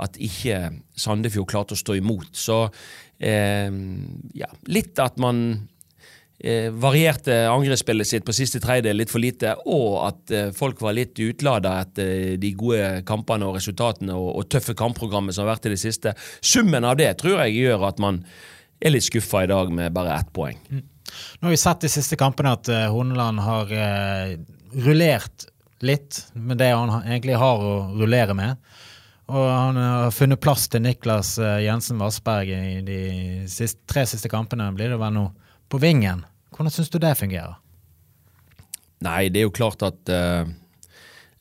at 0.03 0.19
ikke 0.19 0.63
Sandefjord 0.99 1.51
klarte 1.53 1.77
å 1.77 1.83
stå 1.83 1.99
imot. 2.01 2.33
Så 2.35 2.65
eh, 3.23 3.71
ja, 4.39 4.51
litt 4.75 4.99
at 5.03 5.21
man 5.23 5.45
eh, 6.43 6.69
varierte 6.75 7.45
angrepsspillet 7.51 8.09
sitt 8.09 8.27
på 8.27 8.35
siste 8.37 8.61
tredjedel 8.63 9.03
litt 9.03 9.13
for 9.13 9.23
lite, 9.23 9.55
og 9.71 10.01
at 10.09 10.35
eh, 10.35 10.49
folk 10.57 10.83
var 10.83 10.99
litt 10.99 11.19
utlada 11.23 11.79
etter 11.85 12.41
de 12.43 12.55
gode 12.59 13.05
kampene 13.09 13.49
og 13.49 13.61
resultatene 13.61 14.17
og, 14.19 14.33
og 14.41 14.49
tøffe 14.53 14.75
kampprogrammet 14.79 15.37
som 15.37 15.47
har 15.47 15.55
vært 15.55 15.71
i 15.71 15.77
det 15.77 15.83
siste. 15.85 16.17
Summen 16.43 16.87
av 16.89 16.99
det 17.01 17.15
tror 17.23 17.45
jeg 17.45 17.63
gjør 17.63 17.87
at 17.93 18.03
man 18.03 18.25
er 18.83 18.95
litt 18.95 19.07
skuffa 19.07 19.45
i 19.45 19.51
dag 19.51 19.71
med 19.75 19.95
bare 19.95 20.17
ett 20.19 20.33
poeng. 20.35 20.59
Nå 21.39 21.47
har 21.47 21.51
vi 21.51 21.61
sett 21.61 21.85
de 21.85 21.91
siste 21.93 22.17
kampene 22.19 22.55
at 22.57 22.69
uh, 22.73 22.87
Horneland 22.93 23.43
har 23.43 23.73
uh, 23.73 24.35
rullert 24.85 25.47
litt 25.83 26.23
med 26.39 26.61
det 26.63 26.71
han 26.73 26.93
egentlig 27.03 27.39
har 27.41 27.63
å 27.63 27.75
rullere 27.99 28.37
med. 28.39 28.61
Og 29.33 29.49
han 29.49 29.79
har 29.79 30.15
funnet 30.15 30.41
plass 30.43 30.69
til 30.71 30.85
Niklas 30.85 31.35
uh, 31.43 31.59
Jensen 31.63 32.01
Vassberg 32.03 32.51
i 32.53 32.81
de 32.87 33.03
siste, 33.51 33.83
tre 33.91 34.07
siste 34.09 34.31
kampene. 34.33 34.71
Blir 34.77 34.95
det 34.95 35.01
vel 35.01 35.15
nå 35.17 35.29
på 35.73 35.81
vingen. 35.83 36.25
Hvordan 36.53 36.75
syns 36.75 36.93
du 36.93 36.99
det 37.03 37.15
fungerer? 37.19 37.59
Nei, 39.03 39.27
det 39.35 39.41
er 39.41 39.49
jo 39.49 39.55
klart 39.55 39.83
at 39.83 40.11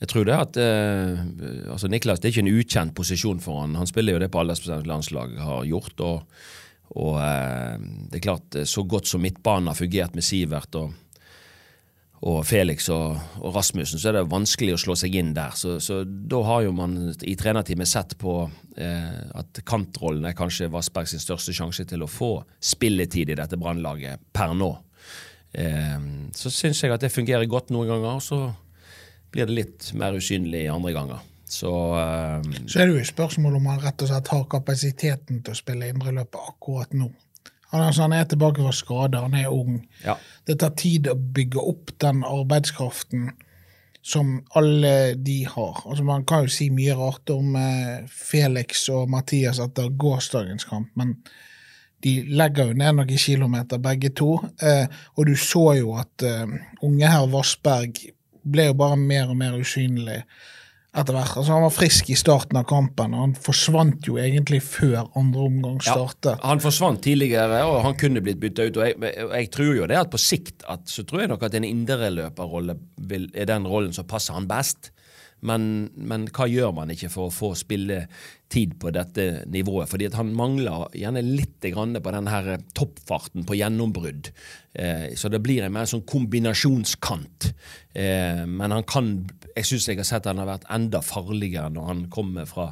Jeg 0.02 0.08
tror 0.10 0.24
det 0.26 0.34
at 0.34 0.58
altså 1.70 1.86
Niklas, 1.92 2.18
det 2.18 2.30
er 2.30 2.32
ikke 2.32 2.42
en 2.48 2.56
ukjent 2.58 2.96
posisjon 2.98 3.44
for 3.44 3.60
han. 3.62 3.76
Han 3.78 3.86
spiller 3.86 4.16
jo 4.16 4.22
det 4.24 4.32
på 4.34 4.42
alle 4.42 4.56
landslag, 4.90 5.36
har 5.38 5.68
gjort. 5.70 6.02
Og, 6.02 6.40
og 7.00 7.22
eh, 7.24 7.78
det 8.12 8.20
er 8.20 8.26
klart, 8.26 8.58
eh, 8.58 8.68
så 8.68 8.84
godt 8.84 9.08
som 9.08 9.24
midtbanen 9.24 9.72
har 9.72 9.78
fungert 9.78 10.16
med 10.18 10.26
Sivert 10.28 10.76
og, 10.80 10.92
og 12.28 12.42
Felix 12.46 12.90
og, 12.92 13.16
og 13.40 13.56
Rasmussen, 13.56 14.02
så 14.02 14.12
er 14.12 14.20
det 14.20 14.26
vanskelig 14.32 14.76
å 14.76 14.82
slå 14.82 14.98
seg 15.00 15.16
inn 15.22 15.32
der. 15.38 15.56
Så, 15.58 15.78
så 15.84 16.02
da 16.04 16.42
har 16.50 16.66
jo 16.66 16.76
man 16.76 16.98
i 17.28 17.38
trenerteamet 17.40 17.90
sett 17.90 18.18
på 18.22 18.36
eh, 18.76 19.22
at 19.40 19.64
kantrollen 19.68 20.28
er 20.28 20.38
kanskje 20.38 20.72
Vassberg 20.74 21.10
sin 21.10 21.24
største 21.24 21.56
sjanse 21.56 21.88
til 21.88 22.04
å 22.04 22.12
få 22.12 22.34
spilletid 22.60 23.32
i 23.32 23.40
dette 23.40 23.60
brannlaget 23.62 24.28
per 24.36 24.56
nå. 24.58 24.74
Eh, 25.56 25.98
så 26.36 26.52
syns 26.52 26.84
jeg 26.84 26.92
at 26.92 27.08
det 27.08 27.14
fungerer 27.14 27.48
godt 27.50 27.72
noen 27.72 27.94
ganger, 27.96 28.20
og 28.20 28.26
så 28.26 28.44
blir 29.32 29.48
det 29.48 29.62
litt 29.62 29.94
mer 29.96 30.20
usynlig 30.20 30.68
andre 30.68 30.92
ganger. 30.98 31.28
Så 31.52 31.72
eh, 32.00 32.64
Så 32.68 32.80
er 32.80 32.88
det 32.88 32.96
jo 32.96 33.02
et 33.02 33.12
spørsmål 33.12 33.60
om 33.60 33.68
han 33.74 33.84
rett 33.84 34.02
og 34.02 34.12
slett 34.12 34.32
har 34.32 34.48
kapasiteten 34.52 35.44
til 35.44 35.54
å 35.54 35.60
spille 35.60 35.92
indreløpet 35.92 36.40
akkurat 36.54 36.96
nå. 36.96 37.10
Han, 37.72 37.86
altså, 37.86 38.06
han 38.06 38.16
er 38.16 38.28
tilbake 38.28 38.64
fra 38.64 38.74
skade, 38.76 39.20
han 39.20 39.36
er 39.36 39.52
ung. 39.52 39.82
ja. 40.06 40.18
Det 40.48 40.58
tar 40.60 40.74
tid 40.80 41.08
å 41.08 41.16
bygge 41.16 41.62
opp 41.62 41.92
den 42.04 42.24
arbeidskraften 42.28 43.30
som 44.02 44.40
alle 44.58 45.14
de 45.16 45.44
har. 45.46 45.84
Altså 45.86 46.04
Man 46.04 46.26
kan 46.26 46.48
jo 46.48 46.52
si 46.52 46.70
mye 46.74 46.96
rart 46.98 47.30
om 47.30 47.56
eh, 47.56 48.08
Felix 48.10 48.88
og 48.90 49.12
Mathias 49.14 49.60
etter 49.62 49.92
gårsdagens 49.94 50.66
kamp, 50.68 50.90
men 51.00 51.20
de 52.02 52.16
legger 52.34 52.72
jo 52.72 52.80
ned 52.80 52.98
noen 52.98 53.22
kilometer, 53.22 53.78
begge 53.78 54.10
to. 54.18 54.40
Eh, 54.64 54.88
og 55.16 55.30
du 55.30 55.36
så 55.38 55.68
jo 55.78 55.94
at 56.02 56.26
eh, 56.26 56.58
unge 56.82 57.14
herr 57.14 57.30
Vassberg 57.30 58.02
ble 58.42 58.72
jo 58.72 58.80
bare 58.80 58.98
mer 58.98 59.30
og 59.30 59.38
mer 59.38 59.60
usynlig 59.62 60.24
etter 60.92 61.16
hvert. 61.16 61.36
Altså 61.40 61.56
Han 61.56 61.66
var 61.66 61.74
frisk 61.74 62.10
i 62.12 62.18
starten 62.20 62.60
av 62.60 62.66
kampen, 62.70 63.16
og 63.16 63.24
han 63.26 63.36
forsvant 63.40 64.08
jo 64.10 64.18
egentlig 64.22 64.62
før 64.66 65.08
andre 65.20 65.46
omgang 65.48 65.78
startet. 65.84 66.34
Ja, 66.36 66.50
han 66.52 66.64
forsvant 66.64 67.04
tidligere, 67.06 67.62
og 67.68 67.82
han 67.86 67.98
kunne 68.00 68.24
blitt 68.24 68.42
bytta 68.44 68.68
ut. 68.68 68.80
og 68.82 68.90
jeg, 68.90 68.98
jeg 69.32 69.52
tror 69.56 69.76
jo 69.78 69.88
det 69.92 70.00
at 70.02 70.12
på 70.12 70.22
sikt 70.22 70.66
at, 70.70 70.84
så 70.92 71.06
tror 71.08 71.24
jeg 71.24 71.32
nok 71.32 71.46
at 71.48 71.56
en 71.56 71.68
indreløperrolle 71.68 72.78
er 73.32 73.48
den 73.50 73.68
rollen 73.68 73.96
som 73.96 74.10
passer 74.10 74.36
han 74.36 74.50
best. 74.52 74.92
Men, 75.48 75.90
men 75.96 76.28
hva 76.30 76.46
gjør 76.50 76.74
man 76.78 76.92
ikke 76.94 77.10
for 77.10 77.30
å 77.30 77.34
få 77.34 77.52
spilletid 77.58 78.76
på 78.82 78.92
dette 78.94 79.28
nivået? 79.50 79.90
Fordi 79.90 80.08
at 80.10 80.18
han 80.20 80.34
mangler 80.38 80.88
gjerne 80.98 81.24
litt 81.26 81.62
på 81.62 82.14
den 82.14 82.30
her 82.30 82.52
toppfarten 82.78 83.46
på 83.48 83.58
gjennombrudd. 83.58 84.32
Eh, 84.74 85.14
så 85.18 85.32
det 85.34 85.42
blir 85.44 85.66
en 85.66 85.74
mer 85.74 85.90
sånn 85.90 86.06
kombinasjonskant. 86.10 87.52
Eh, 87.94 88.44
men 88.48 88.72
han 88.72 88.86
kan 88.88 89.14
Jeg 89.52 89.68
syns 89.68 89.90
jeg 89.90 89.98
har 90.00 90.08
sett 90.08 90.28
han 90.30 90.40
har 90.40 90.48
vært 90.48 90.70
enda 90.72 91.02
farligere 91.04 91.68
når 91.76 91.88
han 91.90 92.06
kommer 92.14 92.46
fra 92.48 92.70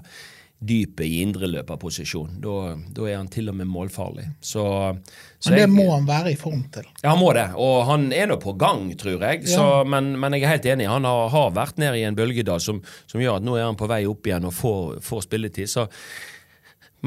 dypet 0.60 1.06
i 1.08 1.22
indreløperposisjon. 1.24 2.34
Da, 2.44 2.54
da 2.96 3.06
er 3.08 3.16
han 3.16 3.30
til 3.32 3.48
og 3.48 3.56
med 3.56 3.68
målfarlig. 3.72 4.26
Så, 4.44 4.64
så 5.40 5.50
Men 5.52 5.56
det 5.56 5.62
jeg- 5.64 5.72
må 5.72 5.86
han 5.94 6.08
være 6.10 6.34
i 6.34 6.36
form 6.36 6.66
til. 6.74 6.84
ja, 7.04 7.10
han 7.14 7.20
må 7.22 7.30
det, 7.34 7.46
og 7.56 7.86
han 7.88 8.10
er 8.14 8.28
nå 8.28 8.36
på 8.44 8.58
gang, 8.60 8.90
tror 9.00 9.22
jeg. 9.24 9.48
Så, 9.48 9.86
men, 9.88 10.12
men 10.20 10.34
jeg 10.36 10.44
er 10.44 10.54
helt 10.58 10.66
enig. 10.74 10.90
Han 10.92 11.08
har, 11.08 11.30
har 11.32 11.52
vært 11.56 11.78
nede 11.80 11.98
i 12.02 12.04
en 12.04 12.16
bølgedal 12.18 12.60
som, 12.60 12.82
som 13.08 13.22
gjør 13.24 13.38
at 13.40 13.48
nå 13.48 13.56
er 13.56 13.64
han 13.70 13.80
på 13.80 13.88
vei 13.88 14.02
opp 14.10 14.28
igjen 14.28 14.46
og 14.52 14.54
får, 14.58 15.00
får 15.06 15.24
spilletid. 15.30 15.72
Så, 15.72 15.88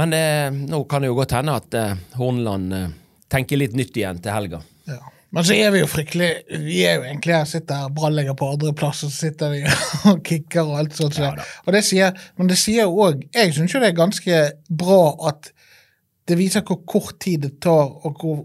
men 0.01 0.13
eh, 0.17 0.49
nå 0.51 0.85
kan 0.89 1.03
det 1.05 1.11
jo 1.13 1.19
godt 1.21 1.35
hende 1.37 1.59
at 1.61 1.75
eh, 1.77 1.97
Horneland 2.17 2.73
eh, 2.79 2.89
tenker 3.29 3.61
litt 3.61 3.77
nytt 3.77 3.97
igjen 4.01 4.23
til 4.25 4.33
helga. 4.33 4.63
Ja. 4.89 4.97
Men 5.33 5.47
så 5.49 5.57
er 5.57 5.71
vi 5.73 5.81
jo 5.81 5.89
fryktelig 5.89 6.29
Vi 6.61 6.83
er 6.85 6.99
jo 6.99 7.05
egentlig 7.07 7.35
her, 7.35 7.47
sitter 7.49 7.85
her, 7.85 7.93
Brann 7.97 8.17
ligger 8.17 8.37
på 8.39 8.51
andreplass, 8.53 9.03
og 9.07 9.13
så 9.13 9.27
sitter 9.29 9.53
vi 9.55 9.63
og 10.13 10.23
kicker 10.27 10.67
og 10.69 10.79
alt 10.83 10.97
sånt. 10.97 11.21
Ja, 11.21 11.33
og 11.65 11.77
det 11.77 11.85
sier, 11.89 12.17
men 12.37 12.51
det 12.53 12.59
sier 12.61 12.89
jo 12.89 13.07
òg 13.07 13.23
Jeg 13.33 13.55
syns 13.57 13.75
jo 13.75 13.81
det 13.83 13.93
er 13.93 14.01
ganske 14.03 14.43
bra 14.69 15.05
at 15.33 15.53
det 16.29 16.37
viser 16.39 16.63
hvor 16.67 16.83
kort 16.87 17.17
tid 17.23 17.43
det 17.47 17.57
tar 17.65 17.89
og 18.07 18.21
hvor, 18.21 18.45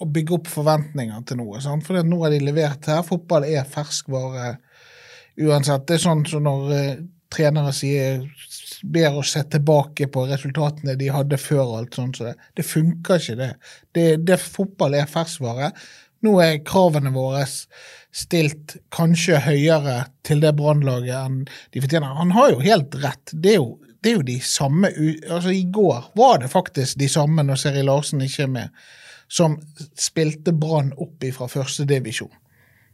å 0.00 0.08
bygge 0.08 0.34
opp 0.36 0.50
forventninger 0.50 1.22
til 1.28 1.40
noe. 1.40 1.60
Sant? 1.64 1.86
For 1.86 2.04
nå 2.04 2.18
har 2.20 2.34
de 2.34 2.40
levert 2.42 2.88
her. 2.88 3.00
Fotball 3.06 3.46
er 3.48 3.68
ferskvare 3.68 4.54
uansett. 5.40 5.86
Det 5.88 5.96
er 5.96 6.02
sånn 6.04 6.26
som 6.28 6.44
når 6.44 6.68
uh, 6.72 7.00
trenere 7.32 7.72
sier 7.76 8.20
ber 8.82 9.18
oss 9.20 9.34
se 9.34 9.42
tilbake 9.52 10.08
på 10.12 10.26
resultatene 10.30 10.96
de 10.98 11.10
hadde 11.12 11.38
før. 11.40 11.64
og 11.64 11.78
alt 11.78 11.98
sånt. 11.98 12.16
Så 12.16 12.30
det, 12.30 12.34
det 12.56 12.66
funker 12.66 13.20
ikke, 13.20 13.36
det. 13.40 13.50
det, 13.96 14.06
det 14.28 14.40
fotball 14.40 14.96
er 14.98 15.10
ferskvare. 15.10 15.72
Nå 16.24 16.34
er 16.44 16.64
kravene 16.66 17.12
våre 17.14 17.46
stilt 18.12 18.76
kanskje 18.92 19.38
høyere 19.44 20.02
til 20.26 20.42
det 20.42 20.52
brannlaget 20.58 21.14
enn 21.16 21.38
de 21.72 21.82
fortjener. 21.82 22.18
Han 22.18 22.34
har 22.36 22.52
jo 22.54 22.64
helt 22.64 22.96
rett. 23.02 23.32
Det 23.32 23.54
er 23.54 23.60
jo, 23.60 23.78
det 24.02 24.12
er 24.12 24.18
jo 24.18 24.26
de 24.28 24.38
samme 24.44 24.90
altså 24.90 25.54
I 25.54 25.64
går 25.72 26.10
var 26.18 26.42
det 26.42 26.50
faktisk 26.52 26.98
de 27.00 27.08
samme, 27.08 27.44
når 27.46 27.62
Seri 27.62 27.86
Larsen 27.86 28.24
ikke 28.24 28.44
er 28.48 28.52
med, 28.52 28.84
som 29.30 29.56
spilte 29.98 30.52
Brann 30.52 30.92
opp 30.98 31.24
fra 31.36 31.48
førstedivisjon. 31.48 32.32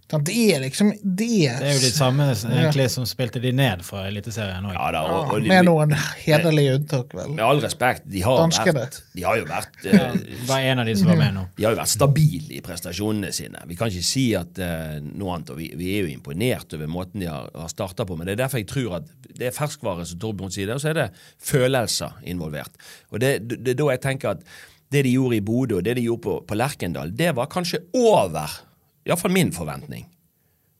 Det 0.06 0.34
er 0.54 0.60
liksom 0.62 0.92
Det 1.02 1.26
er, 1.48 1.56
Det 1.58 1.66
er 1.66 1.72
jo 1.74 1.80
de 1.82 1.90
samme 1.90 2.28
egentlig 2.30 2.84
som 2.94 3.06
spilte 3.08 3.40
de 3.42 3.50
ned 3.56 3.82
fra 3.82 4.04
Eliteserien 4.06 4.68
òg. 4.68 4.76
Ja, 4.76 4.90
da, 4.94 5.00
og, 5.10 5.32
og 5.34 5.40
de, 5.42 5.50
med 5.50 5.66
noen 5.66 5.94
hederlige 6.22 6.76
unntak, 6.78 7.16
vel. 7.16 7.32
med 7.34 7.42
all 7.42 7.62
respekt, 7.64 8.04
de 8.12 8.22
har, 8.22 8.38
Danskene. 8.44 8.84
vært, 8.84 9.00
de 9.16 9.24
har 9.26 9.40
jo 9.40 9.48
vært 9.48 9.88
eh, 9.90 10.20
Var 10.46 10.68
en 10.70 10.82
av 10.84 10.86
de 10.86 10.94
som 11.00 11.10
var 11.10 11.18
med 11.24 11.34
nå. 11.34 11.42
De 11.56 11.66
har 11.66 11.74
jo 11.74 11.80
vært 11.80 11.94
stabile 11.96 12.54
i 12.54 12.62
prestasjonene 12.62 13.32
sine. 13.34 13.64
Vi 13.66 13.78
kan 13.80 13.90
ikke 13.90 14.06
si 14.06 14.28
at 14.38 14.62
uh, 14.62 14.94
noe 15.02 15.34
annet, 15.34 15.50
og 15.56 15.58
vi, 15.58 15.72
vi 15.78 15.90
er 15.96 16.06
jo 16.06 16.14
imponert 16.14 16.78
over 16.78 16.92
måten 16.92 17.24
de 17.24 17.30
har, 17.32 17.50
har 17.56 17.72
starta 17.72 18.06
på. 18.06 18.18
Men 18.20 18.30
det 18.30 18.36
er 18.36 18.44
derfor 18.44 18.62
jeg 18.62 18.70
tror 18.70 19.00
at 19.00 19.10
det 19.26 19.50
er 19.50 19.58
ferskvare, 19.58 20.06
som 20.06 20.22
Torbjørn 20.22 20.54
sier, 20.54 20.70
og 20.76 20.84
så 20.84 20.92
er 20.92 21.00
det 21.00 21.08
følelser 21.50 22.14
involvert. 22.30 22.78
Og 23.10 23.18
det, 23.24 23.40
det, 23.50 23.58
det 23.66 23.74
er 23.74 23.82
da 23.82 23.90
jeg 23.96 24.04
tenker 24.06 24.36
at 24.36 24.46
det 24.94 25.02
de 25.02 25.16
gjorde 25.16 25.40
i 25.40 25.42
Bodø, 25.42 25.80
og 25.80 25.84
det 25.84 25.96
de 25.98 26.06
gjorde 26.06 26.22
på, 26.28 26.38
på 26.46 26.58
Lerkendal, 26.62 27.10
det 27.18 27.32
var 27.34 27.50
kanskje 27.50 27.82
over 27.98 28.54
iallfall 29.06 29.34
min 29.34 29.52
forventning. 29.54 30.06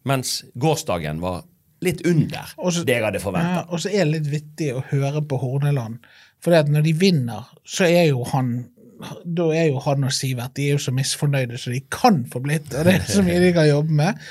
Mens 0.07 0.45
gårsdagen 0.59 1.21
var 1.23 1.45
litt 1.85 2.01
under 2.07 2.55
også, 2.57 2.85
det 2.87 2.97
jeg 2.99 3.05
hadde 3.05 3.21
forventa. 3.23 3.61
Ja, 3.61 3.65
og 3.69 3.83
så 3.83 3.91
er 3.93 4.07
det 4.07 4.13
litt 4.21 4.31
vittig 4.33 4.71
å 4.75 4.85
høre 4.91 5.23
på 5.29 5.39
Horneland. 5.43 5.99
For 6.43 6.55
når 6.71 6.87
de 6.87 6.95
vinner, 7.01 7.51
så 7.67 7.89
er 7.89 8.11
jo 8.11 8.25
han 8.33 8.57
da 9.29 9.51
er 9.53 9.67
jo 9.69 9.81
han 9.85 10.07
og 10.09 10.13
Sivert 10.15 10.55
de 10.57 10.71
er 10.71 10.77
jo 10.77 10.83
så 10.87 10.93
misfornøyde 10.97 11.59
som 11.61 11.75
de 11.75 11.83
kan 11.93 12.23
få 12.33 12.41
blitt. 12.45 12.71
og 12.73 12.87
Det 12.87 12.95
er 12.95 13.03
så 13.11 13.25
mye 13.27 13.43
de 13.43 13.51
kan 13.53 13.69
jobbe 13.69 13.93
med. 13.93 14.23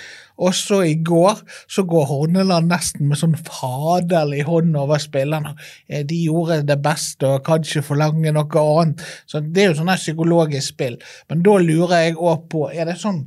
Og 0.42 0.56
så 0.58 0.82
i 0.84 0.96
går 1.06 1.38
så 1.72 1.86
går 1.88 2.08
Horneland 2.10 2.68
nesten 2.72 3.08
med 3.08 3.20
sånn 3.20 3.38
faderlig 3.38 4.42
hånd 4.50 4.76
over 4.80 5.00
spillerne. 5.00 5.54
Eh, 5.88 6.04
De 6.04 6.18
gjorde 6.26 6.64
det 6.68 6.80
beste 6.84 7.30
og 7.30 7.46
kan 7.46 7.64
ikke 7.64 7.86
forlange 7.86 8.34
noe 8.36 8.66
annet. 8.82 9.06
Så 9.30 9.40
Det 9.40 9.64
er 9.64 9.70
jo 9.72 9.80
sånn 9.80 9.94
psykologisk 9.96 10.74
spill. 10.74 10.98
Men 11.30 11.46
da 11.46 11.58
lurer 11.62 12.08
jeg 12.08 12.18
òg 12.18 12.50
på, 12.50 12.68
er 12.74 12.90
det 12.90 12.98
sånn 13.00 13.24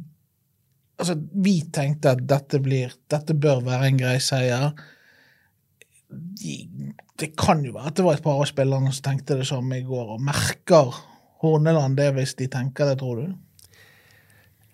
Altså, 0.99 1.15
vi 1.45 1.61
tenkte 1.73 2.17
at 2.17 2.23
dette 2.27 2.61
blir 2.63 2.95
Dette 3.11 3.37
bør 3.39 3.63
være 3.67 3.91
en 3.91 4.01
grei 4.01 4.17
seier. 4.23 4.73
De, 6.09 6.55
det 7.21 7.33
kan 7.39 7.61
jo 7.67 7.75
være 7.77 7.93
at 7.93 7.99
det 7.99 8.07
var 8.07 8.19
et 8.19 8.25
par 8.25 8.41
av 8.41 8.49
spillerne 8.49 8.93
som 8.95 9.11
tenkte 9.11 9.37
det 9.39 9.47
samme 9.49 9.79
i 9.79 9.87
går, 9.87 10.15
og 10.17 10.25
merker 10.25 10.97
Horneland 11.43 11.99
det 11.99 12.09
hvis 12.17 12.35
de 12.39 12.49
tenker 12.51 12.89
det, 12.91 12.99
tror 13.03 13.21
du? 13.21 13.27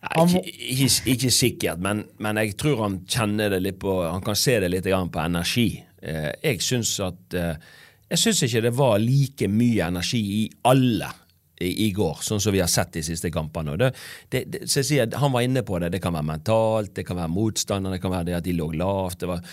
Nei, 0.05 0.25
ikke, 0.25 0.43
ikke, 0.75 0.89
ikke 1.15 1.33
sikkert, 1.33 1.81
men, 1.81 2.03
men 2.21 2.39
jeg 2.43 2.59
tror 2.61 2.83
han 2.85 2.99
kjenner 3.09 3.55
det 3.55 3.63
litt 3.65 3.79
på 3.81 4.03
Han 4.05 4.25
kan 4.25 4.37
se 4.37 4.59
det 4.61 4.69
litt 4.69 4.85
på 4.85 5.23
energi. 5.23 5.69
Eh, 6.05 6.31
jeg 6.45 6.61
syns 6.61 6.93
at 7.01 7.37
eh, 7.41 7.57
Jeg 8.11 8.21
syns 8.21 8.43
ikke 8.45 8.65
det 8.67 8.75
var 8.77 8.99
like 9.01 9.49
mye 9.49 9.89
energi 9.89 10.21
i 10.43 10.43
alle 10.69 11.09
i, 11.63 11.91
går, 11.95 12.19
sånn 12.27 12.41
som 12.43 12.55
vi 12.55 12.61
har 12.63 12.71
sett 12.71 12.93
de 12.97 13.03
siste 13.07 13.31
kampene. 13.31 13.77
Det, 13.79 13.91
det, 14.33 14.43
det, 14.51 14.67
sier, 14.73 15.07
Han 15.21 15.33
var 15.33 15.45
inne 15.47 15.63
på 15.67 15.79
det. 15.79 15.93
Det 15.95 16.01
kan 16.03 16.17
være 16.17 16.27
mentalt, 16.33 16.95
det 16.97 17.05
kan 17.07 17.19
være 17.21 17.31
motstander, 17.31 17.95
det 17.95 18.03
kan 18.03 18.13
være 18.15 18.29
det 18.31 18.37
at 18.41 18.47
de 18.47 18.57
lå 18.59 18.71
lavt. 18.75 19.21
Det 19.23 19.31
var, 19.31 19.45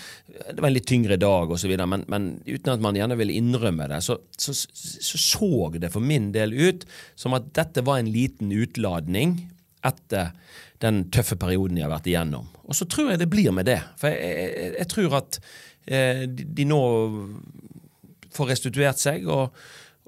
var 0.58 0.68
en 0.68 0.74
litt 0.74 0.88
tyngre 0.90 1.18
dag 1.20 1.52
osv. 1.54 1.74
Men, 1.78 2.06
men 2.10 2.28
uten 2.46 2.72
at 2.74 2.82
man 2.82 2.98
gjerne 2.98 3.18
ville 3.20 3.36
innrømme 3.38 3.86
det, 3.92 4.02
så 4.02 4.18
så, 4.36 4.54
så 4.54 5.18
så 5.22 5.52
det 5.78 5.92
for 5.94 6.02
min 6.02 6.32
del 6.34 6.52
ut 6.52 6.86
som 7.18 7.36
at 7.36 7.52
dette 7.54 7.84
var 7.86 8.00
en 8.00 8.10
liten 8.10 8.50
utladning 8.52 9.36
etter 9.86 10.32
den 10.82 11.04
tøffe 11.14 11.36
perioden 11.38 11.78
de 11.78 11.84
har 11.84 11.92
vært 11.92 12.08
igjennom. 12.10 12.48
Og 12.66 12.74
så 12.74 12.88
tror 12.90 13.12
jeg 13.12 13.22
det 13.22 13.30
blir 13.30 13.54
med 13.54 13.68
det. 13.70 13.78
For 14.00 14.10
jeg, 14.10 14.32
jeg, 14.34 14.72
jeg 14.80 14.90
tror 14.90 15.16
at 15.20 15.38
eh, 15.86 16.24
de, 16.26 16.48
de 16.58 16.66
nå 16.66 16.82
får 18.34 18.50
restituert 18.54 18.98
seg 18.98 19.28
og, 19.30 19.54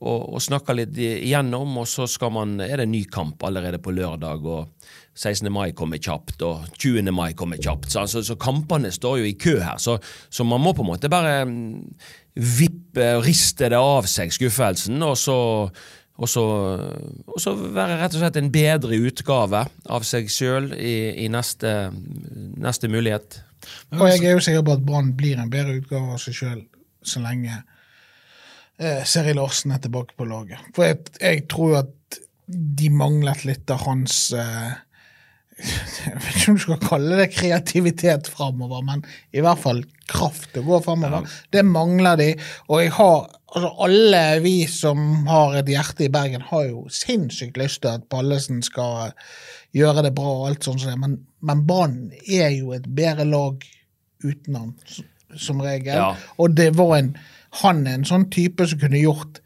og, 0.03 0.35
og 0.35 0.43
snakka 0.43 0.75
litt 0.75 0.97
igjennom, 0.99 1.79
og 1.79 1.87
så 1.89 2.09
man, 2.35 2.59
er 2.61 2.81
det 2.81 2.89
en 2.89 2.95
ny 2.95 3.05
kamp 3.11 3.43
allerede 3.47 3.79
på 3.83 3.95
lørdag. 3.95 4.45
og 4.45 4.73
16. 5.15 5.47
mai 5.53 5.71
kommer 5.73 6.01
kjapt, 6.03 6.43
og 6.43 6.67
20. 6.83 7.07
mai 7.15 7.35
kommer 7.39 7.61
kjapt. 7.63 7.93
Så, 7.93 8.03
altså, 8.03 8.23
så 8.27 8.35
kampene 8.41 8.91
står 8.93 9.21
jo 9.23 9.29
i 9.29 9.37
kø 9.39 9.61
her. 9.63 9.79
Så, 9.79 9.99
så, 10.29 10.45
man 10.45 10.61
må 10.61 10.75
på 10.75 10.83
en 10.83 10.91
måte 10.91 11.11
bare 11.13 11.45
mm, 11.47 11.85
vippe 12.59 13.13
og 13.19 13.27
riste 13.27 13.71
det 13.71 13.79
av 13.79 14.09
seg, 14.11 14.35
skuffelsen, 14.35 14.99
og 15.07 15.15
så, 15.21 15.37
og 16.19 16.31
så, 16.31 16.45
og 17.31 17.39
så 17.43 17.55
være 17.55 18.01
rett 18.03 18.17
og 18.19 18.25
slett 18.25 18.41
en 18.43 18.51
bedre 18.55 18.99
utgave 19.07 19.63
av 19.87 20.07
seg 20.07 20.31
sjøl 20.31 20.73
i, 20.75 20.97
i 21.23 21.31
neste, 21.31 21.93
neste, 22.59 22.91
mulighet. 22.91 23.39
Og 23.95 24.09
jeg 24.11 24.27
er 24.27 24.35
jo 24.35 24.43
sikker 24.43 24.67
på 24.67 24.75
at 24.75 24.83
Brann 24.85 25.15
blir 25.17 25.39
en 25.39 25.53
bedre 25.53 25.79
utgave 25.79 26.19
av 26.19 26.21
seg 26.23 26.37
sjøl 26.43 26.65
så 27.05 27.23
lenge 27.23 27.63
eh, 28.79 29.03
Seri 29.09 29.35
Larsen 29.37 29.75
er 29.75 29.83
tilbake 29.85 30.17
på 30.19 30.29
laget. 30.29 30.63
For 30.77 30.89
jeg, 30.89 31.05
jeg 31.21 31.45
tror 31.53 31.81
at 31.85 32.21
de 32.47 32.91
manglet 32.93 33.47
litt 33.49 33.71
av 33.73 33.87
hans 33.87 34.27
eh, 34.37 34.75
jeg 36.05 36.19
vet 36.19 36.35
ikke 36.35 36.51
om 36.51 36.59
du 36.59 36.63
skal 36.65 36.81
kalle 36.83 37.19
det 37.21 37.31
kreativitet 37.35 38.29
framover, 38.33 38.83
men 38.87 39.05
i 39.35 39.43
hvert 39.45 39.61
fall 39.63 39.85
kraft 40.11 40.51
til 40.53 40.65
å 40.65 40.73
gå 40.73 40.81
framover. 40.89 41.23
Ja. 41.23 41.43
Det 41.55 41.65
mangler 41.69 42.19
de. 42.21 42.29
Og 42.69 42.83
jeg 42.83 42.93
har, 42.97 43.29
altså 43.55 43.71
alle 43.87 44.23
vi 44.45 44.57
som 44.71 45.29
har 45.31 45.61
et 45.61 45.71
hjerte 45.71 46.09
i 46.09 46.13
Bergen, 46.13 46.45
har 46.51 46.67
jo 46.67 46.85
sinnssykt 46.93 47.61
lyst 47.61 47.85
til 47.85 47.95
at 47.95 48.09
Pallesen 48.11 48.65
skal 48.67 49.15
gjøre 49.75 50.05
det 50.07 50.15
bra, 50.17 50.35
og 50.41 50.51
alt 50.51 50.67
sånt 50.67 50.83
som 50.83 50.93
det, 50.93 51.01
men, 51.03 51.17
men 51.47 51.65
Brann 51.67 51.99
er 52.27 52.51
jo 52.55 52.75
et 52.75 52.87
bedre 52.95 53.27
lag 53.27 53.65
uten 54.25 54.59
han, 54.59 54.75
som 55.39 55.63
regel. 55.63 55.97
Ja. 55.99 56.13
Og 56.43 56.55
det 56.59 56.73
var 56.79 56.97
en, 56.99 57.15
han 57.63 57.87
er 57.87 57.99
en 57.99 58.09
sånn 58.09 58.29
type 58.35 58.67
som 58.67 58.81
kunne 58.81 59.03
gjort 59.03 59.41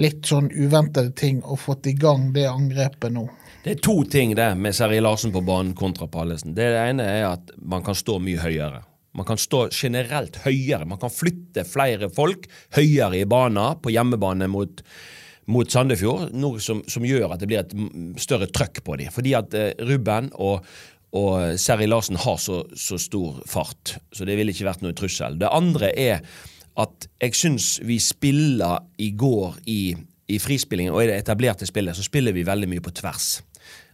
litt 0.00 0.28
sånn 0.28 0.48
uventede 0.54 1.12
ting 1.16 1.42
og 1.44 1.60
fått 1.60 1.88
i 1.90 1.96
gang 1.98 2.30
det 2.32 2.46
angrepet 2.48 3.12
nå. 3.12 3.26
Det 3.64 3.74
er 3.74 3.82
to 3.84 3.98
ting 4.08 4.32
det 4.38 4.54
med 4.56 4.76
Seri 4.76 5.00
Larsen 5.02 5.34
på 5.34 5.42
banen 5.44 5.74
kontra 5.76 6.08
Pallesen. 6.08 6.54
Det 6.56 6.70
ene 6.80 7.04
er 7.04 7.26
at 7.34 7.52
man 7.60 7.84
kan 7.84 7.98
stå 7.98 8.16
mye 8.22 8.40
høyere. 8.40 8.80
Man 9.12 9.26
kan 9.28 9.40
stå 9.40 9.66
generelt 9.74 10.38
høyere. 10.46 10.86
Man 10.88 11.00
kan 11.02 11.12
flytte 11.12 11.66
flere 11.68 12.08
folk 12.14 12.46
høyere 12.76 13.20
i 13.20 13.26
banen 13.28 13.80
på 13.82 13.92
hjemmebane 13.92 14.48
mot, 14.48 14.80
mot 15.50 15.72
Sandefjord, 15.72 16.30
noe 16.32 16.62
som, 16.62 16.80
som, 16.88 17.04
gjør 17.04 17.34
at 17.34 17.42
det 17.42 17.50
blir 17.50 17.60
et 17.64 17.74
større 18.22 18.48
trøkk 18.48 18.80
på 18.86 18.96
dem. 19.02 19.12
Fordi 19.12 19.34
at 19.36 19.58
eh, 19.58 19.74
Ruben 19.90 20.30
og, 20.38 20.64
og 21.18 21.58
Seri 21.60 21.90
Larsen 21.90 22.16
har 22.22 22.38
så, 22.40 22.62
så, 22.72 22.96
stor 23.02 23.42
fart, 23.50 23.98
så 24.14 24.24
det 24.24 24.38
ville 24.38 24.54
ikke 24.54 24.70
vært 24.70 24.86
noe 24.86 24.96
trussel. 24.96 25.36
Det 25.42 25.50
andre 25.50 25.92
er 25.92 26.24
at 26.80 27.08
jeg 27.20 27.36
syns 27.36 27.74
vi 27.86 27.98
spiller 28.02 28.80
i 28.98 29.10
går 29.18 29.60
i, 29.70 29.82
i 30.30 30.40
frispillingen 30.42 30.94
og 30.94 31.04
i 31.04 31.10
det 31.10 31.20
etablerte 31.20 31.68
spillet, 31.68 31.96
så 31.96 32.06
spiller 32.06 32.36
vi 32.36 32.46
veldig 32.48 32.68
mye 32.70 32.84
på 32.84 32.94
tvers. 33.02 33.38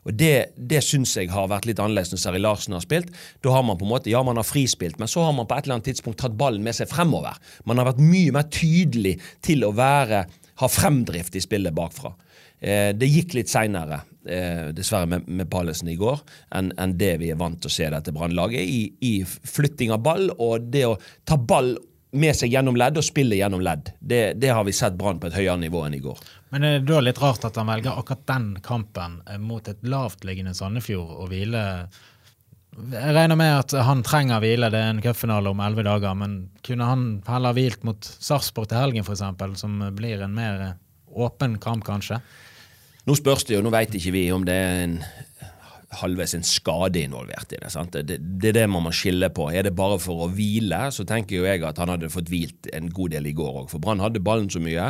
Og 0.06 0.14
Det, 0.14 0.54
det 0.54 0.84
syns 0.86 1.16
jeg 1.18 1.32
har 1.34 1.48
vært 1.50 1.66
litt 1.66 1.80
annerledes 1.82 2.12
når 2.12 2.20
Seri 2.22 2.40
Larsen 2.40 2.76
har 2.76 2.84
spilt. 2.84 3.08
Da 3.42 3.50
har 3.56 3.64
man 3.66 3.78
på 3.78 3.86
en 3.88 3.90
måte, 3.90 4.10
ja 4.12 4.22
man 4.22 4.38
har 4.38 4.46
frispilt, 4.46 5.00
men 5.02 5.10
så 5.10 5.24
har 5.26 5.34
man 5.34 5.48
på 5.50 5.56
et 5.56 5.66
eller 5.66 5.80
annet 5.80 5.88
tidspunkt 5.90 6.20
tatt 6.22 6.36
ballen 6.38 6.62
med 6.62 6.78
seg 6.78 6.90
fremover. 6.90 7.34
Man 7.66 7.80
har 7.80 7.90
vært 7.90 8.04
mye 8.04 8.34
mer 8.36 8.46
tydelig 8.54 9.16
til 9.44 9.66
å 9.66 9.72
være, 9.74 10.22
ha 10.62 10.68
fremdrift 10.70 11.34
i 11.34 11.42
spillet 11.42 11.74
bakfra. 11.74 12.14
Eh, 12.62 12.92
det 12.96 13.10
gikk 13.10 13.34
litt 13.36 13.50
seinere, 13.50 14.00
eh, 14.30 14.70
dessverre 14.76 15.10
med, 15.10 15.26
med 15.26 15.50
Pallesen 15.50 15.90
i 15.92 15.98
går, 15.98 16.22
enn 16.54 16.70
en 16.78 16.94
det 16.96 17.16
vi 17.20 17.32
er 17.34 17.42
vant 17.42 17.58
til 17.60 17.68
å 17.68 17.74
se 17.74 17.90
dette 17.92 18.14
Brannlaget. 18.14 18.62
I, 18.62 18.94
I 19.02 19.12
flytting 19.26 19.90
av 19.92 20.06
ball 20.06 20.30
og 20.38 20.70
det 20.70 20.86
å 20.86 20.96
ta 21.26 21.36
ball 21.36 21.74
med 22.16 22.36
seg 22.36 22.52
gjennom 22.52 22.76
ledd 22.78 22.98
og 22.98 23.04
spille 23.04 23.38
gjennom 23.38 23.62
ledd. 23.64 23.92
Det, 24.00 24.36
det 24.40 24.50
har 24.54 24.64
vi 24.66 24.74
sett 24.76 24.96
Brann 24.98 25.20
på 25.22 25.28
et 25.30 25.36
høyere 25.36 25.58
nivå 25.62 25.84
enn 25.86 25.96
i 25.96 26.02
går. 26.02 26.20
Men 26.54 26.64
det 26.64 26.72
er 26.72 26.84
da 26.88 27.02
litt 27.04 27.20
rart 27.22 27.46
at 27.48 27.58
han 27.60 27.70
velger 27.70 27.98
akkurat 27.98 28.26
den 28.30 28.50
kampen 28.64 29.20
eh, 29.26 29.38
mot 29.42 29.68
et 29.68 29.82
lavtliggende 29.86 30.54
Sandefjord 30.56 31.22
å 31.22 31.28
hvile 31.30 31.62
Jeg 32.76 33.14
regner 33.16 33.38
med 33.40 33.52
at 33.58 33.76
han 33.88 34.02
trenger 34.06 34.42
hvile, 34.44 34.70
det 34.72 34.80
er 34.80 34.94
en 34.94 35.04
cupfinale 35.04 35.52
om 35.52 35.62
elleve 35.64 35.86
dager, 35.86 36.16
men 36.18 36.40
kunne 36.66 36.88
han 36.90 37.06
heller 37.28 37.56
hvilt 37.56 37.86
mot 37.88 38.04
Sarpsborg 38.04 38.68
til 38.72 38.82
helgen, 38.82 39.06
f.eks., 39.06 39.60
som 39.60 39.78
blir 39.96 40.24
en 40.24 40.36
mer 40.36 40.66
åpen 41.16 41.56
kamp, 41.62 41.86
kanskje? 41.86 42.20
Nå 43.06 43.14
spørs 43.16 43.46
det 43.46 43.54
jo, 43.54 43.62
nå 43.62 43.70
veit 43.70 43.94
ikke 43.94 44.12
vi 44.12 44.26
om 44.34 44.44
det 44.44 44.54
er 44.58 44.80
en 44.82 44.98
halvveis 45.94 46.34
en 46.34 46.42
skade 46.42 46.98
involvert 46.98 47.52
i 47.54 47.58
det. 47.62 47.70
sant? 47.70 47.94
Det, 47.94 48.18
det, 48.18 48.50
er 48.50 48.54
det 48.58 48.64
man 48.70 48.82
må 48.86 48.92
skille 48.94 49.28
på. 49.34 49.48
Er 49.54 49.68
det 49.68 49.74
bare 49.78 49.98
for 50.02 50.24
å 50.24 50.30
hvile, 50.34 50.80
så 50.92 51.06
tenker 51.06 51.38
jo 51.38 51.46
jeg 51.46 51.62
at 51.66 51.78
han 51.78 51.92
hadde 51.92 52.10
fått 52.10 52.30
hvilt 52.32 52.66
en 52.74 52.88
god 52.94 53.14
del 53.14 53.28
i 53.30 53.34
går 53.36 53.60
òg. 53.62 53.68
For 53.70 53.82
Brann 53.82 54.02
hadde 54.02 54.22
ballen 54.24 54.48
så 54.50 54.62
mye, 54.62 54.88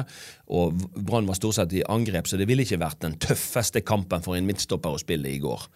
og 0.56 0.86
Brann 0.96 1.28
var 1.28 1.36
stort 1.36 1.58
sett 1.58 1.74
i 1.76 1.84
angrep, 1.92 2.28
så 2.28 2.40
det 2.40 2.46
ville 2.48 2.64
ikke 2.64 2.80
vært 2.80 3.02
den 3.04 3.18
tøffeste 3.22 3.82
kampen 3.84 4.24
for 4.24 4.38
en 4.38 4.48
midtstopper 4.48 4.96
å 4.96 5.02
spille 5.02 5.32
i 5.32 5.40
går. 5.42 5.66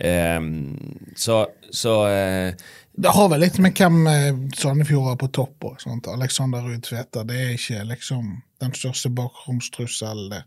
Um, 0.00 0.76
så, 1.18 1.42
så 1.74 1.94
uh, 2.06 2.68
Det 2.94 3.14
har 3.16 3.32
vel 3.32 3.42
litt 3.42 3.58
med 3.60 3.74
hvem 3.76 4.04
eh, 4.06 4.28
Sandefjord 4.56 5.08
har 5.10 5.18
på 5.18 5.32
topp 5.34 5.66
òg. 5.72 5.82
Alexander 6.12 6.62
Ruud 6.62 6.84
Tveter. 6.86 7.26
Det 7.26 7.40
er 7.40 7.56
ikke 7.56 7.82
liksom 7.90 8.36
den 8.62 8.76
største 8.76 9.10
bakromstrusselen. 9.18 10.46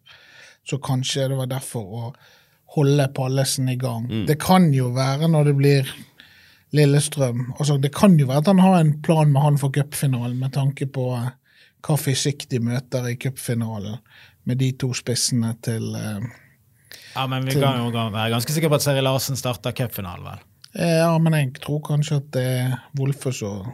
Så 0.63 0.79
kanskje 0.79 1.27
det 1.27 1.37
var 1.41 1.51
derfor. 1.51 2.07
og 2.07 2.23
holde 2.73 3.07
Pallesen 3.13 3.69
i 3.69 3.77
gang. 3.77 4.07
Mm. 4.09 4.25
Det 4.29 4.39
kan 4.41 4.71
jo 4.73 4.89
være 4.95 5.29
når 5.29 5.51
det 5.51 5.55
blir 5.59 5.93
Lillestrøm 6.73 7.51
altså 7.59 7.77
Det 7.77 7.91
kan 7.93 8.15
jo 8.17 8.25
være 8.31 8.41
at 8.41 8.47
han 8.49 8.61
har 8.63 8.79
en 8.79 8.95
plan 9.05 9.29
med 9.29 9.43
han 9.43 9.59
for 9.61 9.73
cupfinalen, 9.73 10.39
med 10.39 10.55
tanke 10.55 10.87
på 10.89 11.11
uh, 11.13 11.27
hva 11.85 11.97
fysikk 11.99 12.47
de 12.49 12.61
møter 12.63 13.11
i 13.11 13.17
cupfinalen, 13.21 13.99
med 14.49 14.57
de 14.57 14.71
to 14.81 14.89
spissene 14.97 15.53
til 15.61 15.93
uh, 15.93 16.23
Ja, 17.13 17.27
men 17.29 17.45
vi 17.45 17.53
til, 17.53 17.61
kan 17.61 17.77
jo 17.77 17.91
være 17.93 18.31
ganske 18.33 18.55
sikre 18.55 18.71
på 18.73 18.79
at 18.81 18.87
Seri 18.87 19.05
Larsen 19.05 19.37
starter 19.37 19.75
cupfinalen, 19.77 20.25
vel? 20.31 20.49
Ja, 20.73 21.13
men 21.21 21.35
jeg 21.37 21.51
tror 21.61 21.83
kanskje 21.85 22.17
at 22.17 22.33
det 22.33 22.43
er 22.49 22.71
Wolfe 22.97 23.29
som 23.37 23.69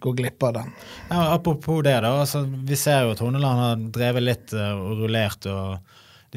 går 0.00 0.14
glipp 0.16 0.46
av 0.48 0.54
den. 0.56 0.72
Ja, 1.10 1.34
apropos 1.34 1.82
det, 1.84 1.98
da. 2.00 2.14
Altså, 2.22 2.46
vi 2.48 2.76
ser 2.80 3.04
jo 3.04 3.12
at 3.12 3.20
Horneland 3.20 3.60
har 3.60 3.84
drevet 3.92 4.24
litt 4.24 4.56
og 4.56 5.02
rullert. 5.02 5.44
og 5.52 5.76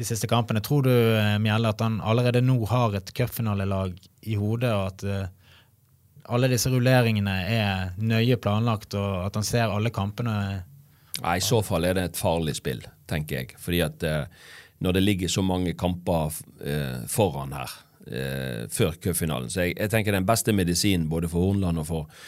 de 0.00 0.06
siste 0.08 0.28
kampene. 0.30 0.62
Tror 0.64 0.86
du 0.86 0.92
eh, 0.92 1.36
Mjelle, 1.42 1.72
at 1.74 1.82
han 1.84 2.00
allerede 2.00 2.42
nå 2.44 2.58
har 2.70 2.96
et 2.96 3.12
cupfinalelag 3.16 3.96
i 4.28 4.38
hodet, 4.40 4.72
og 4.72 4.86
at 4.88 5.04
uh, 5.04 6.32
alle 6.34 6.50
disse 6.52 6.70
rulleringene 6.72 7.36
er 7.50 7.92
nøye 8.00 8.38
planlagt, 8.40 8.96
og 8.98 9.26
at 9.26 9.38
han 9.38 9.46
ser 9.46 9.72
alle 9.72 9.92
kampene? 9.94 10.34
Nei, 11.20 11.36
I 11.36 11.44
så 11.44 11.60
fall 11.64 11.88
er 11.88 11.96
det 11.98 12.08
et 12.10 12.20
farlig 12.20 12.56
spill, 12.58 12.82
tenker 13.10 13.42
jeg. 13.42 13.54
Fordi 13.60 13.84
at 13.84 14.08
uh, 14.08 14.50
når 14.80 14.96
det 14.96 15.04
ligger 15.04 15.32
så 15.32 15.44
mange 15.44 15.76
kamper 15.76 16.32
foran 17.12 17.50
her 17.52 17.72
før 18.72 18.94
cupfinalen, 18.96 19.50
så 19.52 19.66
jeg, 19.66 19.74
jeg, 19.76 19.90
tenker 19.92 20.14
den 20.16 20.24
beste 20.26 20.54
medisinen 20.56 21.04
både 21.10 21.28
for 21.28 21.44
Hornland 21.44 21.82
og 21.82 21.86
for 21.86 22.22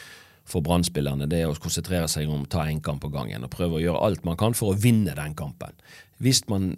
for 0.44 0.60
brann 0.60 0.84
det 0.84 1.38
er 1.38 1.48
å 1.48 1.54
konsentrere 1.54 2.08
seg 2.10 2.28
om 2.28 2.42
å 2.42 2.50
ta 2.50 2.66
én 2.68 2.82
kamp 2.82 3.00
på 3.04 3.12
gangen 3.14 3.46
og 3.46 3.50
prøve 3.54 3.78
å 3.78 3.82
gjøre 3.82 4.02
alt 4.04 4.24
man 4.26 4.36
kan 4.36 4.56
for 4.58 4.72
å 4.72 4.78
vinne 4.78 5.14
den 5.14 5.36
kampen. 5.38 5.72
Hvis 6.18 6.42
man 6.50 6.74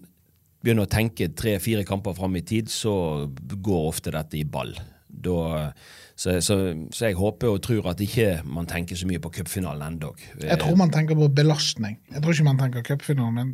begynner 0.64 0.88
å 0.88 0.90
tenke 0.90 1.29
tre-fire 1.37 1.85
kamper 1.87 2.16
fram 2.16 2.38
i 2.40 2.44
tid, 2.46 2.72
så 2.72 2.94
går 3.37 3.88
ofte 3.90 4.14
dette 4.14 4.40
i 4.40 4.46
ball. 4.48 4.72
Da, 5.09 5.70
så, 6.16 6.40
så, 6.40 6.57
så, 6.90 7.07
jeg 7.07 7.18
håper 7.18 7.53
og 7.53 7.62
tror 7.62 7.90
at 7.92 8.00
ikke 8.03 8.40
man 8.48 8.68
tenker 8.70 8.98
så 8.98 9.07
mye 9.09 9.22
på 9.22 9.33
cupfinalen 9.38 9.94
ennå. 9.94 10.12
Jeg 10.42 10.59
tror 10.62 10.79
man 10.81 10.92
tenker 10.94 11.18
på 11.18 11.29
belastning. 11.37 11.98
Jeg 12.12 12.22
tror 12.22 12.35
ikke 12.35 12.48
man 12.48 12.61
tenker 12.61 12.87
cupfinalen, 12.87 13.35
men 13.35 13.53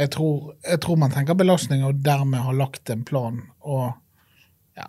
jeg 0.00 0.12
tror, 0.14 0.54
jeg 0.64 0.80
tror, 0.80 0.96
man 1.00 1.12
tenker 1.12 1.36
belastning 1.36 1.82
og 1.84 2.00
dermed 2.04 2.40
har 2.40 2.56
lagt 2.56 2.90
en 2.92 3.04
plan. 3.04 3.42
og 3.60 3.92
ja. 4.78 4.88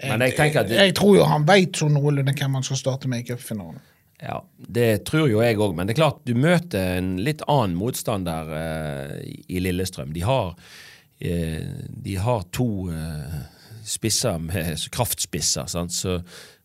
Jeg, 0.00 0.32
jeg, 0.38 0.70
jeg 0.72 0.96
tror 0.96 1.18
jo 1.18 1.28
han 1.28 1.44
veit 1.48 1.76
så 1.76 1.88
noenlunde 1.92 2.32
hvem 2.32 2.56
han 2.56 2.64
skal 2.66 2.80
starte 2.80 3.10
med 3.12 3.24
i 3.24 3.32
cupfinalen. 3.32 3.80
Ja, 4.18 4.40
Det 4.58 5.04
tror 5.06 5.28
jo 5.30 5.42
jeg 5.44 5.60
òg, 5.62 5.76
men 5.78 5.86
det 5.86 5.94
er 5.94 6.00
klart 6.00 6.24
du 6.26 6.32
møter 6.34 6.96
en 6.98 7.18
litt 7.22 7.44
annen 7.46 7.76
motstander 7.78 8.48
uh, 8.50 9.18
i 9.22 9.60
Lillestrøm. 9.62 10.10
De 10.16 10.24
har 10.26 10.56
Eh, 10.56 10.87
de 11.18 12.16
har 12.22 12.44
to 12.54 12.88
eh, 12.94 13.38
spisser 13.84 14.38
med 14.38 14.76
kraftspisser. 14.94 15.66
Så, 15.66 16.18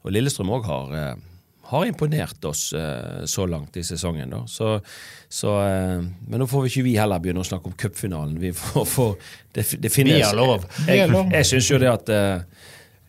og 0.03 0.13
Lillestrøm 0.13 0.51
òg 0.53 0.67
har, 0.69 0.91
eh, 0.99 1.23
har, 1.71 1.85
imponert 1.89 2.45
oss 2.45 2.67
så 3.25 3.47
langt 3.49 3.77
i 3.79 3.83
sesongen. 3.83 4.35
Så, 4.47 4.75
så, 5.29 5.55
men 6.27 6.43
nå 6.43 6.45
får 6.49 6.65
vi 6.65 6.73
ikke 6.73 6.85
vi 6.85 6.97
heller 6.99 7.23
begynne 7.23 7.41
å 7.41 7.47
snakke 7.47 7.71
om 7.71 7.77
cupfinalen. 7.79 8.37
Vi 8.41 8.53
får, 8.53 8.85
får 8.85 9.15
det, 9.55 9.65
det 9.81 9.91
finnes, 9.93 10.19
Vi 10.19 10.27
har 10.27 10.37
lov. 10.37 10.67
Jeg, 10.85 11.07
jeg, 11.07 11.25
jeg 11.33 11.49
syns 11.49 11.71
jo 11.71 11.81
det 11.81 11.91
at 11.93 12.13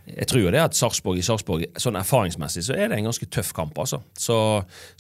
jeg 0.04 0.28
tror 0.28 0.42
jo 0.42 0.50
det 0.52 0.61
at 0.61 0.76
Sarpsborg 0.76 1.18
i 1.18 1.24
Sarpsborg, 1.24 1.64
sånn 1.80 1.96
erfaringsmessig, 1.96 2.66
så 2.66 2.76
er 2.76 2.90
det 2.90 2.98
en 2.98 3.09
ganske 3.09 3.28
tøff 3.33 3.54
kamp. 3.57 3.78
altså. 3.80 4.02
Så, 4.12 4.37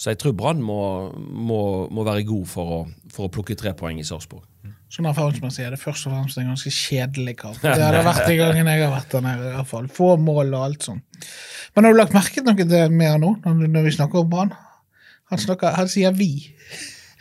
så 0.00 0.14
jeg 0.14 0.20
tror 0.20 0.32
Brann 0.38 0.62
må, 0.64 0.80
må, 1.14 1.60
må, 1.92 2.06
være 2.06 2.24
god 2.28 2.48
for 2.48 2.76
å, 2.78 2.78
for 3.12 3.28
å 3.28 3.32
plukke 3.32 3.56
tre 3.58 3.74
poeng 3.76 4.00
i 4.00 4.06
Sarpsborg. 4.06 4.46
Sånn 4.94 5.08
erfaringsmessig 5.10 5.64
er 5.66 5.74
det 5.74 5.80
først 5.82 6.06
og 6.06 6.14
fremst 6.14 6.38
en 6.38 6.52
ganske 6.52 6.70
kjedelig 6.70 7.36
kamp. 7.40 7.58
Det 7.62 7.74
har 7.80 7.96
det 7.96 8.04
vært 8.06 8.28
de 8.28 8.36
gangene 8.38 8.76
jeg 8.76 8.84
har 8.86 8.92
vært 8.94 9.16
der 9.16 9.24
nede. 9.26 9.48
i 9.50 9.56
hvert 9.56 9.70
fall. 9.70 9.88
Få 9.90 10.14
mål 10.22 10.54
og 10.54 10.66
alt 10.68 10.86
sånn. 10.86 11.00
Men 11.74 11.88
har 11.88 11.94
du 11.94 11.98
lagt 11.98 12.14
merke 12.14 12.42
til 12.44 12.46
noe 12.46 12.88
mer 12.94 13.18
nå, 13.18 13.32
når 13.44 13.88
vi 13.88 13.94
snakker 13.96 14.22
om 14.22 14.30
Brann? 14.30 14.52
Han, 15.32 15.40
han 15.40 15.88
sier 15.90 16.14
'vi'. 16.14 16.52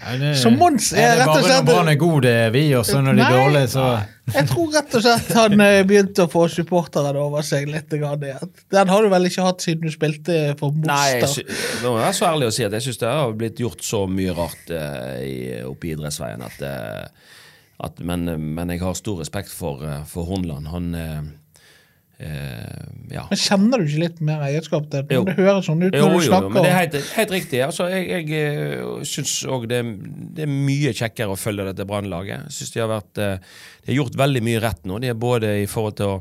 Ja, 0.03 0.17
det- 0.19 0.37
Så 0.41 0.49
Mons 0.51 0.91
er 0.93 0.97
er 0.97 1.15
det 1.15 1.19
rett 1.19 1.27
og 1.27 1.33
bare 1.35 1.43
slett- 1.43 1.63
når 1.65 1.73
Brann 1.73 1.87
er 1.89 1.95
god, 1.95 2.21
det 2.25 2.31
er 2.45 2.49
vi, 2.51 2.63
og 2.75 2.83
så 2.85 3.01
når 3.01 3.15
de 3.15 3.21
er 3.21 3.37
dårlige, 3.37 3.67
så 3.71 3.85
Jeg 4.33 4.47
tror 4.47 4.71
rett 4.73 4.95
og 4.95 5.01
slett 5.03 5.31
han 5.35 5.61
eh, 5.61 5.83
begynte 5.83 6.23
å 6.25 6.31
få 6.31 6.43
supporterne 6.49 7.15
over 7.19 7.41
seg 7.43 7.67
litt. 7.67 7.89
igjen. 7.93 8.49
Den 8.71 8.87
har 8.87 9.01
du 9.03 9.09
vel 9.09 9.25
ikke 9.27 9.43
hatt 9.43 9.61
siden 9.61 9.81
du 9.81 9.91
spilte 9.91 10.57
for 10.59 10.71
Nei, 10.71 11.19
jeg 11.19 11.45
må 11.83 11.97
være 11.99 12.13
så 12.13 12.25
ærlig 12.31 12.47
å 12.47 12.53
si 12.53 12.63
at 12.63 12.71
jeg 12.71 12.81
syns 12.87 12.97
det 12.99 13.09
har 13.09 13.33
blitt 13.33 13.59
gjort 13.59 13.81
så 13.83 14.07
mye 14.07 14.35
rart 14.35 14.71
uh, 14.71 15.19
i- 15.23 15.61
oppe 15.67 15.87
i 15.87 15.95
idrettsveien 15.95 16.41
at, 16.43 16.61
uh, 16.61 17.07
at 17.83 17.99
men, 17.99 18.25
men 18.55 18.69
jeg 18.69 18.79
har 18.79 18.93
stor 18.95 19.19
respekt 19.19 19.49
for, 19.51 19.83
uh, 19.83 20.03
for 20.05 20.23
Hornland. 20.25 20.67
Han 20.67 20.93
ja. 22.19 23.23
Men 23.29 23.39
Kjenner 23.39 23.81
du 23.81 23.87
ikke 23.87 24.01
litt 24.03 24.19
mer 24.23 24.43
eierskap 24.45 24.85
til 24.91 25.03
det? 25.09 25.17
Det 25.27 25.35
høres 25.37 25.65
sånn 25.67 25.81
ut 25.81 25.95
Jo, 25.97 26.05
jo, 26.13 26.19
du 26.21 26.27
jo, 26.29 26.39
men 26.47 26.63
det 26.63 26.69
er 26.71 26.77
helt, 26.77 26.97
helt 27.17 27.33
riktig. 27.35 27.61
Altså, 27.65 27.89
jeg 27.91 28.29
jeg 28.31 29.07
syns 29.09 29.33
òg 29.49 29.67
det, 29.71 29.81
det 30.37 30.45
er 30.45 30.51
mye 30.51 30.93
kjekkere 30.95 31.33
å 31.35 31.39
følge 31.39 31.67
dette 31.71 31.87
Brannlaget. 31.89 32.47
Jeg 32.47 32.57
synes 32.57 32.75
de 32.75 32.83
har 32.83 32.91
vært 32.93 33.23
eh, 33.23 33.53
De 33.83 33.91
har 33.91 33.99
gjort 34.03 34.19
veldig 34.23 34.43
mye 34.45 34.63
rett 34.63 34.83
nå. 34.87 34.99
De 35.03 35.11
er 35.11 35.19
både 35.19 35.55
i 35.63 35.69
forhold 35.69 35.97
til 35.99 36.15
å 36.15 36.19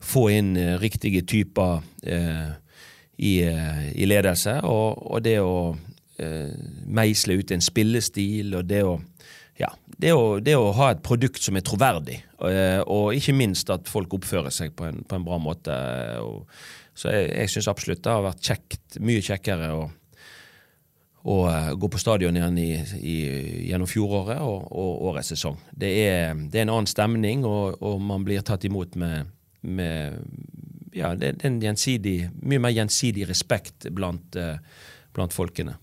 få 0.00 0.28
inn 0.36 0.54
eh, 0.60 0.76
riktige 0.80 1.24
typer 1.28 1.80
eh, 2.04 2.50
i, 3.20 3.34
eh, 3.44 3.86
i 4.00 4.08
ledelse, 4.08 4.60
og, 4.64 5.02
og 5.12 5.24
det 5.24 5.38
å 5.44 5.74
eh, 6.20 6.52
meisle 6.88 7.36
ut 7.40 7.52
en 7.52 7.64
spillestil, 7.64 8.54
og 8.56 8.68
det 8.70 8.84
å 8.86 8.96
ja, 9.60 9.70
det 10.00 10.12
å, 10.16 10.38
det 10.40 10.56
å 10.56 10.70
ha 10.78 10.90
et 10.94 11.02
produkt 11.04 11.42
som 11.44 11.58
er 11.58 11.64
troverdig, 11.66 12.20
og, 12.40 12.50
og 12.88 13.16
ikke 13.16 13.36
minst 13.36 13.70
at 13.72 13.88
folk 13.90 14.14
oppfører 14.16 14.54
seg 14.54 14.72
på 14.76 14.88
en, 14.88 15.02
på 15.04 15.18
en 15.18 15.26
bra 15.26 15.36
måte. 15.42 15.74
Og, 16.24 16.46
så 16.96 17.12
jeg, 17.12 17.30
jeg 17.34 17.52
syns 17.54 17.70
absolutt 17.72 18.04
det 18.04 18.12
har 18.12 18.24
vært 18.24 18.46
kjekt, 18.52 19.00
mye 19.04 19.24
kjekkere 19.24 19.70
å, 19.76 19.82
å 21.28 21.36
eh, 21.50 21.72
gå 21.76 21.90
på 21.92 22.00
stadion 22.00 22.36
igjen 22.36 22.58
i, 22.60 22.70
i, 23.00 23.16
gjennom 23.68 23.90
fjoråret 23.90 24.40
og, 24.44 24.70
og 24.70 25.04
årets 25.10 25.34
sesong. 25.34 25.58
Det 25.70 25.90
er, 26.06 26.32
det 26.48 26.62
er 26.62 26.66
en 26.66 26.74
annen 26.78 26.90
stemning, 26.90 27.44
og, 27.48 27.76
man 28.00 28.24
blir 28.26 28.44
tatt 28.46 28.64
imot 28.68 28.96
med, 29.00 29.32
med 29.60 30.20
ja, 30.96 31.12
det, 31.14 31.34
er 31.34 31.50
en 31.50 31.60
gjensidig, 31.62 32.16
mye 32.40 32.62
mer 32.64 32.74
gjensidig 32.74 33.28
respekt 33.28 33.90
blant, 33.94 34.36
eh, 34.40 34.56
blant 35.16 35.34
folkene. 35.34 35.76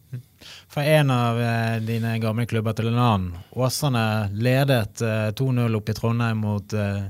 Fra 0.67 0.85
en 0.85 1.11
av 1.11 1.41
eh, 1.41 1.75
dine 1.83 2.17
gamle 2.21 2.45
klubber 2.47 2.75
til 2.77 2.91
en 2.91 2.99
annen. 3.01 3.29
Åsane 3.57 4.29
ledet 4.37 5.01
eh, 5.03 5.29
2-0 5.35 5.77
opp 5.79 5.89
i 5.89 5.95
Trondheim 5.97 6.43
mot, 6.45 6.75
eh, 6.77 7.07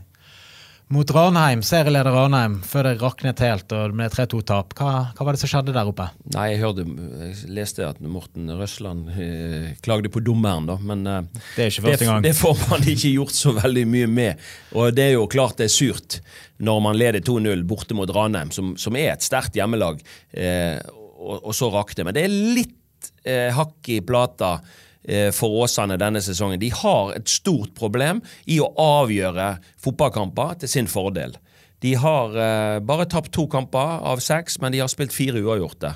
mot 0.96 1.12
Ranheim, 1.12 1.62
serieleder 1.68 2.16
Ranheim, 2.16 2.62
før 2.66 2.88
det 2.88 2.96
raknet 3.02 3.44
helt 3.44 3.76
og 3.76 3.92
det 3.92 4.00
ble 4.00 4.08
3-2-tap. 4.16 4.74
Hva, 4.80 4.94
hva 5.14 5.28
var 5.28 5.36
det 5.36 5.44
som 5.44 5.52
skjedde 5.52 5.76
der 5.76 5.92
oppe? 5.92 6.08
Nei, 6.34 6.48
jeg 6.54 6.64
hørte, 6.64 6.88
jeg 7.28 7.54
leste 7.60 7.86
at 7.86 8.02
Morten 8.02 8.50
Røsland 8.58 9.12
eh, 9.14 9.72
klagde 9.86 10.10
på 10.14 10.24
dommeren, 10.26 10.72
da, 10.72 10.80
men 10.82 11.06
eh, 11.06 11.24
Det 11.54 11.68
er 11.68 11.74
ikke 11.74 11.88
første 11.90 12.10
gang. 12.10 12.26
Det, 12.26 12.34
det 12.34 12.40
får 12.40 12.68
man 12.72 12.92
ikke 12.96 13.16
gjort 13.18 13.38
så 13.38 13.54
veldig 13.60 13.88
mye 13.94 14.12
med. 14.18 14.46
Og 14.80 14.96
det 14.96 15.12
er 15.12 15.18
jo 15.20 15.30
klart 15.30 15.60
det 15.60 15.70
er 15.70 15.76
surt 15.76 16.22
når 16.64 16.80
man 16.82 16.98
leder 16.98 17.22
2-0 17.22 17.68
borte 17.70 17.94
mot 17.94 18.10
Ranheim, 18.10 18.50
som, 18.56 18.74
som 18.82 18.96
er 18.98 19.12
et 19.12 19.26
sterkt 19.26 19.60
hjemmelag, 19.60 20.00
eh, 20.34 20.80
og, 21.18 21.56
så 21.56 21.72
det. 21.96 22.06
Men 22.06 22.16
det 22.16 22.26
er 22.28 22.36
litt 22.58 23.12
eh, 23.24 23.50
hakk 23.56 23.90
i 23.90 24.00
plata 24.06 24.58
eh, 25.04 25.30
for 25.36 25.64
Åsane 25.64 25.98
denne 26.00 26.22
sesongen. 26.24 26.60
De 26.62 26.72
har 26.74 27.16
et 27.18 27.28
stort 27.30 27.74
problem 27.78 28.22
i 28.46 28.60
å 28.62 28.72
avgjøre 28.78 29.56
fotballkamper 29.84 30.62
til 30.64 30.74
sin 30.78 30.92
fordel. 30.92 31.38
De 31.86 31.94
har 32.00 32.34
eh, 32.42 32.80
bare 32.86 33.10
tapt 33.10 33.34
to 33.36 33.48
kamper 33.52 34.02
av 34.02 34.22
seks, 34.24 34.60
men 34.62 34.74
de 34.74 34.82
har 34.82 34.92
spilt 34.92 35.16
fire 35.16 35.42
uavgjorte. 35.44 35.94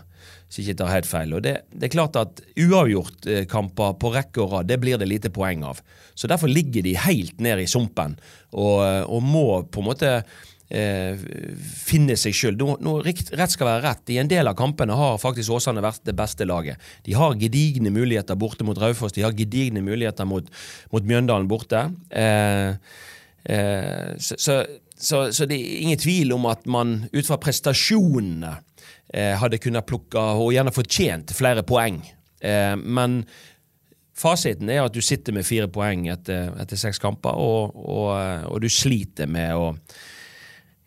Så 0.52 0.62
ikke 0.62 0.82
tar 0.82 0.92
helt 0.92 1.08
feil. 1.08 1.32
Og 1.38 1.46
det, 1.46 1.62
det 1.72 1.88
er 1.88 1.94
klart 1.94 2.18
at 2.20 2.42
Uavgjortkamper 2.60 3.94
på 4.02 4.10
rekke 4.12 4.42
og 4.44 4.52
rad, 4.52 4.68
det 4.68 4.82
blir 4.84 5.00
det 5.00 5.08
lite 5.08 5.32
poeng 5.32 5.64
av. 5.64 5.80
Så 6.14 6.28
Derfor 6.28 6.52
ligger 6.52 6.84
de 6.84 6.98
helt 7.00 7.40
ned 7.40 7.62
i 7.64 7.70
sumpen 7.72 8.18
og, 8.52 8.82
og 9.08 9.24
må 9.24 9.46
på 9.72 9.80
en 9.80 9.88
måte 9.88 10.12
eh, 10.72 11.20
finne 11.86 12.16
seg 12.20 12.36
sjøl. 12.36 12.60
Rett 13.06 13.54
skal 13.54 13.68
være 13.68 13.84
rett. 13.86 14.12
I 14.14 14.20
en 14.24 14.32
del 14.32 14.50
av 14.50 14.58
kampene 14.60 14.96
har 14.98 15.20
faktisk 15.22 15.54
Åsane 15.58 15.84
vært 15.84 16.06
det 16.08 16.16
beste 16.18 16.48
laget. 16.48 16.82
De 17.06 17.16
har 17.18 17.38
gedigne 17.40 17.94
muligheter 17.94 18.40
borte 18.40 18.68
mot 18.68 18.80
Raufoss, 18.80 19.16
de 19.16 19.26
har 19.26 19.36
gedigne 19.38 19.84
muligheter 19.86 20.28
mot, 20.30 20.48
mot 20.94 21.08
Mjøndalen 21.08 21.50
borte. 21.52 21.84
Eh, 22.10 22.72
eh, 23.52 24.10
så, 24.18 24.40
så, 24.40 24.58
så, 24.96 25.24
så 25.34 25.50
det 25.50 25.60
er 25.60 25.86
ingen 25.86 26.02
tvil 26.02 26.36
om 26.38 26.48
at 26.52 26.68
man 26.70 27.02
ut 27.12 27.28
fra 27.28 27.40
prestasjonene 27.42 28.56
eh, 29.14 29.36
hadde 29.42 29.62
kunnet 29.62 29.88
plukke 29.90 30.22
og 30.40 30.54
gjerne 30.56 30.76
fortjent 30.76 31.36
flere 31.36 31.66
poeng. 31.68 32.02
Eh, 32.42 32.76
men 32.78 33.22
fasiten 34.22 34.70
er 34.70 34.86
at 34.86 34.96
du 34.96 35.02
sitter 35.04 35.34
med 35.36 35.48
fire 35.48 35.70
poeng 35.72 36.08
etter, 36.14 36.52
etter 36.62 36.80
seks 36.80 37.02
kamper, 37.02 37.38
og, 37.38 37.76
og, 37.76 38.10
og 38.52 38.62
du 38.62 38.70
sliter 38.70 39.30
med 39.30 39.58
å 39.58 39.72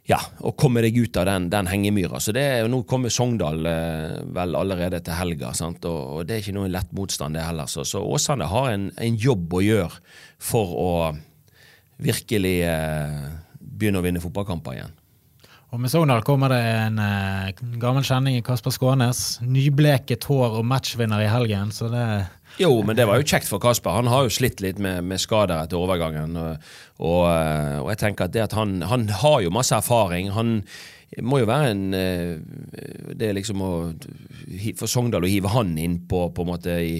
ja, 0.09 0.19
å 0.45 0.53
komme 0.53 0.83
deg 0.85 0.99
ut 1.01 1.17
av 1.17 1.29
den, 1.29 1.47
den 1.53 1.69
hengemyra. 1.71 2.21
Så 2.21 2.35
det 2.37 2.45
Nå 2.69 2.83
kommer 2.89 3.13
Sogndal 3.13 3.65
eh, 3.69 4.19
vel 4.37 4.57
allerede 4.59 5.01
til 5.05 5.17
helga, 5.17 5.55
sant? 5.57 5.87
Og, 5.89 6.19
og 6.19 6.27
det 6.29 6.37
er 6.37 6.43
ikke 6.45 6.57
noen 6.59 6.75
lett 6.75 6.93
motstand, 6.97 7.37
det 7.37 7.47
heller. 7.47 7.71
Så, 7.71 7.87
så 7.89 8.03
Åsane 8.05 8.49
har 8.51 8.73
en, 8.75 8.91
en 9.01 9.17
jobb 9.21 9.57
å 9.57 9.63
gjøre 9.65 10.03
for 10.43 10.77
å 10.77 10.93
virkelig 12.05 12.59
eh, 12.69 13.25
begynne 13.57 14.03
å 14.03 14.05
vinne 14.05 14.23
fotballkamper 14.23 14.77
igjen. 14.77 14.95
Og 15.75 15.81
med 15.83 15.91
Sogndal 15.91 16.23
kommer 16.23 16.53
det 16.53 16.61
en 16.61 17.01
eh, 17.03 17.65
gammel 17.83 18.05
kjenning 18.07 18.37
i 18.39 18.45
Kasper 18.47 18.75
Skånes. 18.77 19.41
Nybleket 19.43 20.29
hår 20.29 20.61
og 20.61 20.69
matchvinner 20.69 21.25
i 21.25 21.33
helgen, 21.33 21.73
så 21.75 21.89
det 21.91 22.05
Jo, 22.61 22.71
men 22.87 22.97
det 22.97 23.07
var 23.09 23.19
jo 23.19 23.27
kjekt 23.27 23.49
for 23.51 23.63
Kasper. 23.63 23.97
Han 23.99 24.11
har 24.11 24.27
jo 24.27 24.35
slitt 24.35 24.63
litt 24.63 24.79
med, 24.83 25.03
med 25.09 25.23
skader 25.23 25.65
etter 25.65 25.81
overgangen. 25.81 26.37
Og, 26.39 26.75
og, 27.03 27.23
eh, 27.31 27.79
jeg 27.91 28.03
tenker 28.05 28.29
at 28.29 28.35
det 28.37 28.45
at 28.47 28.59
han, 28.59 28.79
han 28.87 29.09
har 29.23 29.41
jo 29.43 29.55
masse 29.55 29.75
erfaring. 29.75 30.31
Han 30.37 30.61
må 31.23 31.41
jo 31.43 31.49
være 31.49 31.71
en 31.71 31.83
eh, 31.95 32.39
Det 33.15 33.29
er 33.29 33.37
liksom 33.37 33.63
å 33.63 33.73
For 34.81 34.91
Sogndal 34.91 35.27
å 35.27 35.31
hive 35.31 35.53
han 35.55 35.75
inn 35.79 36.01
på, 36.11 36.27
på 36.35 36.45
en 36.45 36.51
måte 36.51 36.79
i, 36.83 36.97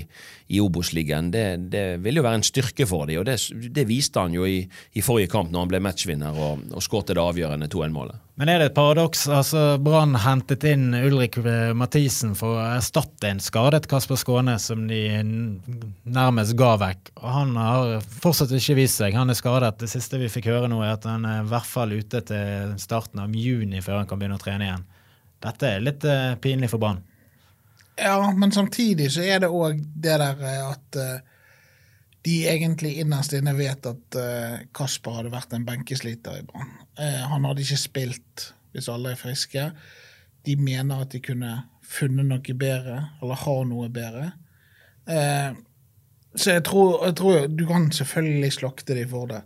i 0.55 0.61
Obos-ligaen, 0.63 1.31
det, 1.35 1.45
det 1.73 1.85
vil 2.05 2.21
jo 2.21 2.27
være 2.27 2.41
en 2.41 2.47
styrke 2.47 2.87
for 2.89 3.09
dem. 3.09 3.23
Og 3.23 3.27
det, 3.29 3.39
det 3.75 3.87
viste 3.89 4.21
han 4.21 4.35
jo 4.37 4.47
i, 4.47 4.61
i 4.95 5.05
forrige 5.05 5.33
kamp, 5.33 5.51
når 5.51 5.65
han 5.65 5.73
ble 5.73 5.81
matchvinner 5.87 6.37
og, 6.37 6.67
og 6.75 6.85
skåret 6.85 7.15
det 7.15 7.23
avgjørende 7.23 7.71
2-1-målet. 7.73 8.21
Men 8.41 8.51
er 8.51 8.61
det 8.61 8.71
et 8.73 8.77
paradoks? 8.77 9.29
Altså, 9.31 9.63
Brann 9.83 10.17
hentet 10.19 10.67
inn 10.67 10.89
Ulrik 10.99 11.39
Mathisen 11.79 12.35
for 12.39 12.59
å 12.59 12.65
erstatte 12.75 13.31
en 13.31 13.43
skadet 13.43 13.87
Kasper 13.91 14.19
Skåne, 14.19 14.59
som 14.63 14.89
de 14.91 15.05
nærmest 16.05 16.55
ga 16.59 16.75
vekk. 16.81 17.13
Og 17.21 17.29
han 17.31 17.55
har 17.59 17.95
fortsatt 18.21 18.53
ikke 18.57 18.77
vist 18.79 19.01
seg. 19.01 19.17
Han 19.19 19.33
er 19.33 19.39
skadet. 19.39 19.77
Det 19.81 19.91
siste 19.93 20.21
vi 20.21 20.31
fikk 20.33 20.49
høre 20.53 20.71
nå, 20.71 20.81
er 20.85 20.97
at 20.97 21.07
han 21.09 21.27
er 21.29 21.43
i 21.43 21.49
hvert 21.51 21.69
fall 21.69 21.95
ute 21.95 22.23
til 22.29 22.75
starten 22.83 23.23
av 23.25 23.35
juni 23.35 23.83
før 23.85 24.03
han 24.03 24.11
kan 24.11 24.21
begynne 24.21 24.39
å 24.39 24.43
trene 24.43 24.69
igjen. 24.69 24.87
Dette 25.45 25.75
er 25.75 25.85
litt 25.85 26.07
uh, 26.09 26.35
pinlig 26.41 26.71
for 26.73 26.83
Brann. 26.83 27.03
Ja, 28.01 28.17
men 28.35 28.53
samtidig 28.55 29.11
så 29.15 29.23
er 29.23 29.45
det 29.45 29.53
òg 29.55 29.79
det 30.03 30.17
der 30.19 30.41
eh, 30.43 30.63
at 30.67 30.99
uh, 30.99 31.35
de 32.27 32.39
egentlig 32.51 32.97
innerst 33.03 33.37
inne 33.37 33.53
vet 33.55 33.87
at 33.87 34.19
uh, 34.19 34.57
Kasper 34.75 35.21
hadde 35.21 35.35
vært 35.35 35.55
en 35.55 35.67
benkesliter 35.69 36.41
i 36.41 36.47
Brann. 36.49 36.73
Han 37.31 37.47
hadde 37.47 37.65
ikke 37.65 37.81
spilt 37.81 38.49
hvis 38.75 38.89
alle 38.91 39.13
er 39.15 39.21
friske. 39.21 39.69
De 40.47 40.57
mener 40.59 41.05
at 41.05 41.13
de 41.15 41.21
kunne 41.23 41.53
funnet 41.85 42.27
noe 42.27 42.57
bedre, 42.59 42.99
eller 43.23 43.41
har 43.45 43.63
noe 43.69 43.91
bedre. 43.93 44.31
Eh, 45.09 45.53
så 46.35 46.57
jeg 46.57 46.65
tror, 46.67 47.05
jeg 47.07 47.15
tror 47.21 47.47
du 47.49 47.65
kan 47.69 47.91
selvfølgelig 47.95 48.53
slakte 48.57 48.97
de 48.99 49.05
for 49.11 49.27
det. 49.31 49.43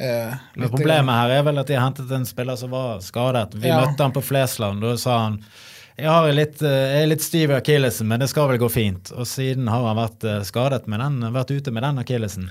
Eh, 0.00 0.34
Men 0.56 0.70
Problemet 0.70 1.14
her 1.14 1.30
er 1.40 1.42
vel 1.44 1.58
at 1.60 1.66
de 1.68 1.74
har 1.76 1.88
hentet 1.88 2.10
en 2.14 2.24
spiller 2.28 2.56
som 2.56 2.70
var 2.72 3.00
skadet. 3.04 3.54
Vi 3.60 3.68
Ja. 3.68 3.80
møtte 3.84 4.02
han 4.06 4.12
på 4.16 4.22
Flesland, 4.24 4.82
og 4.84 4.94
da 4.94 4.96
sa 4.96 5.18
han 5.26 5.40
jeg, 5.98 6.08
har 6.08 6.32
litt, 6.32 6.62
eh, 6.62 6.68
jeg 6.94 7.02
er 7.02 7.06
litt 7.10 7.22
stiv 7.22 7.50
i 7.50 7.58
akillesen, 7.58 8.06
men 8.08 8.20
det 8.20 8.28
skal 8.30 8.48
vel 8.48 8.58
gå 8.58 8.70
fint. 8.72 9.10
Og 9.12 9.26
siden 9.26 9.68
har 9.68 9.84
han 9.84 9.96
vært 9.98 10.24
eh, 10.24 10.40
skadet 10.48 10.86
med 10.88 11.00
den, 11.02 11.20
vært 11.34 11.50
ute 11.52 11.70
med 11.70 11.82
den 11.82 11.98
akillesen. 11.98 12.50